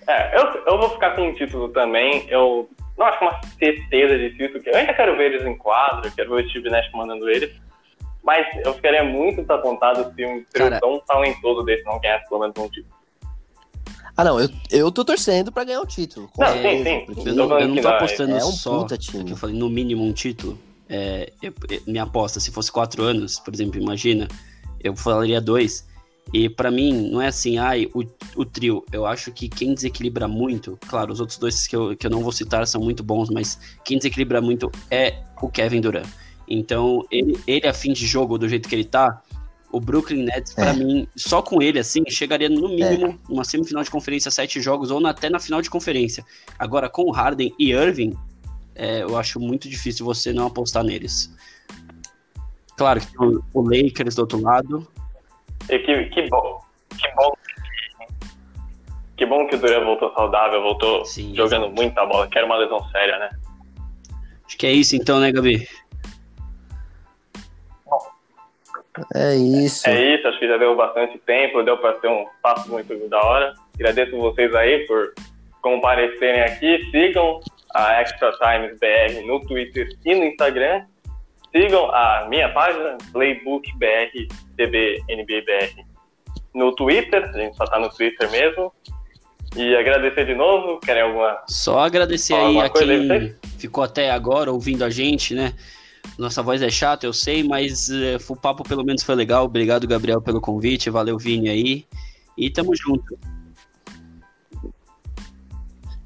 [0.08, 2.26] É, eu, eu vou ficar com um título também.
[2.28, 4.60] Eu não acho uma certeza de título.
[4.66, 7.54] Eu ainda quero ver eles em quadro, quero ver o Steve Nash mandando eles.
[8.24, 12.56] Mas eu ficaria muito desapontado se um trio tão talentoso desse não ganhasse pelo menos
[12.58, 12.95] um título.
[14.16, 16.30] Ah, não, eu, eu tô torcendo pra ganhar o título.
[16.38, 17.28] Não, sim, sim.
[17.28, 19.24] Eu não, eu não tô apostando é um só, puta time.
[19.24, 20.58] que eu falei, no mínimo um título.
[20.88, 24.26] É, eu, eu, minha aposta, se fosse quatro anos, por exemplo, imagina,
[24.82, 25.86] eu falaria dois.
[26.32, 28.02] E para mim, não é assim, ai, o,
[28.36, 28.84] o trio.
[28.90, 32.22] Eu acho que quem desequilibra muito, claro, os outros dois que eu, que eu não
[32.22, 36.06] vou citar são muito bons, mas quem desequilibra muito é o Kevin Durant.
[36.48, 39.22] Então, ele, ele a fim de jogo, do jeito que ele tá,
[39.72, 40.72] o Brooklyn Nets, para é.
[40.72, 43.32] mim, só com ele, assim, chegaria no mínimo é.
[43.32, 46.24] uma semifinal de conferência, sete jogos, ou até na final de conferência.
[46.58, 48.16] Agora, com Harden e Irving,
[48.74, 51.34] é, eu acho muito difícil você não apostar neles.
[52.76, 54.86] Claro que o, o Lakers do outro lado.
[55.68, 56.60] E que, que bom.
[56.90, 57.32] Que bom.
[59.16, 61.80] Que bom que o Durant voltou saudável, voltou Sim, jogando exatamente.
[61.80, 63.30] muita bola, que era uma lesão séria, né?
[64.46, 65.66] Acho que é isso então, né, Gabi?
[69.14, 69.88] É isso.
[69.88, 73.20] É isso, acho que já deu bastante tempo, deu para ter um passo muito da
[73.22, 73.55] hora.
[73.74, 75.12] Agradeço vocês aí por
[75.61, 76.88] comparecerem aqui.
[76.90, 77.40] Sigam
[77.74, 80.84] a Extra Times BR no Twitter e no Instagram.
[81.55, 84.26] Sigam a minha página, Playbook BR,
[84.57, 85.82] TB NBA BR,
[86.55, 87.28] no Twitter.
[87.28, 88.72] A gente só tá no Twitter mesmo.
[89.57, 90.78] E agradecer de novo.
[90.80, 91.42] Querem alguma.
[91.49, 95.53] Só agradecer aí a quem ficou até agora ouvindo a gente, né?
[96.18, 99.44] Nossa voz é chata, eu sei, mas é, o papo pelo menos foi legal.
[99.44, 100.90] Obrigado, Gabriel, pelo convite.
[100.90, 101.86] Valeu, Vini aí.
[102.36, 103.18] E tamo junto.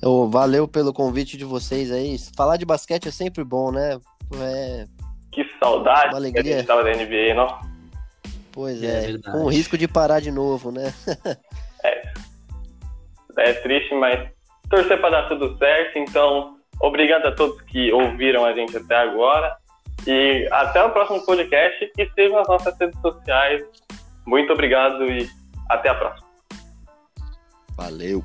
[0.02, 2.16] Eu, valeu pelo convite de vocês aí.
[2.36, 4.00] Falar de basquete é sempre bom, né?
[4.40, 4.86] É...
[5.30, 6.42] Que saudade Uma alegria.
[6.42, 7.70] que a gente tava da NBA, não?
[8.52, 10.92] Pois é, é com o risco de parar de novo, né?
[11.84, 12.12] é.
[13.38, 14.28] É triste, mas
[14.68, 15.98] torcer para dar tudo certo.
[15.98, 19.56] Então, obrigado a todos que ouviram a gente até agora.
[20.06, 23.62] E até o próximo podcast e sigam as nossas redes sociais.
[24.26, 25.28] Muito obrigado e
[25.68, 26.28] até a próxima.
[27.76, 28.24] Valeu!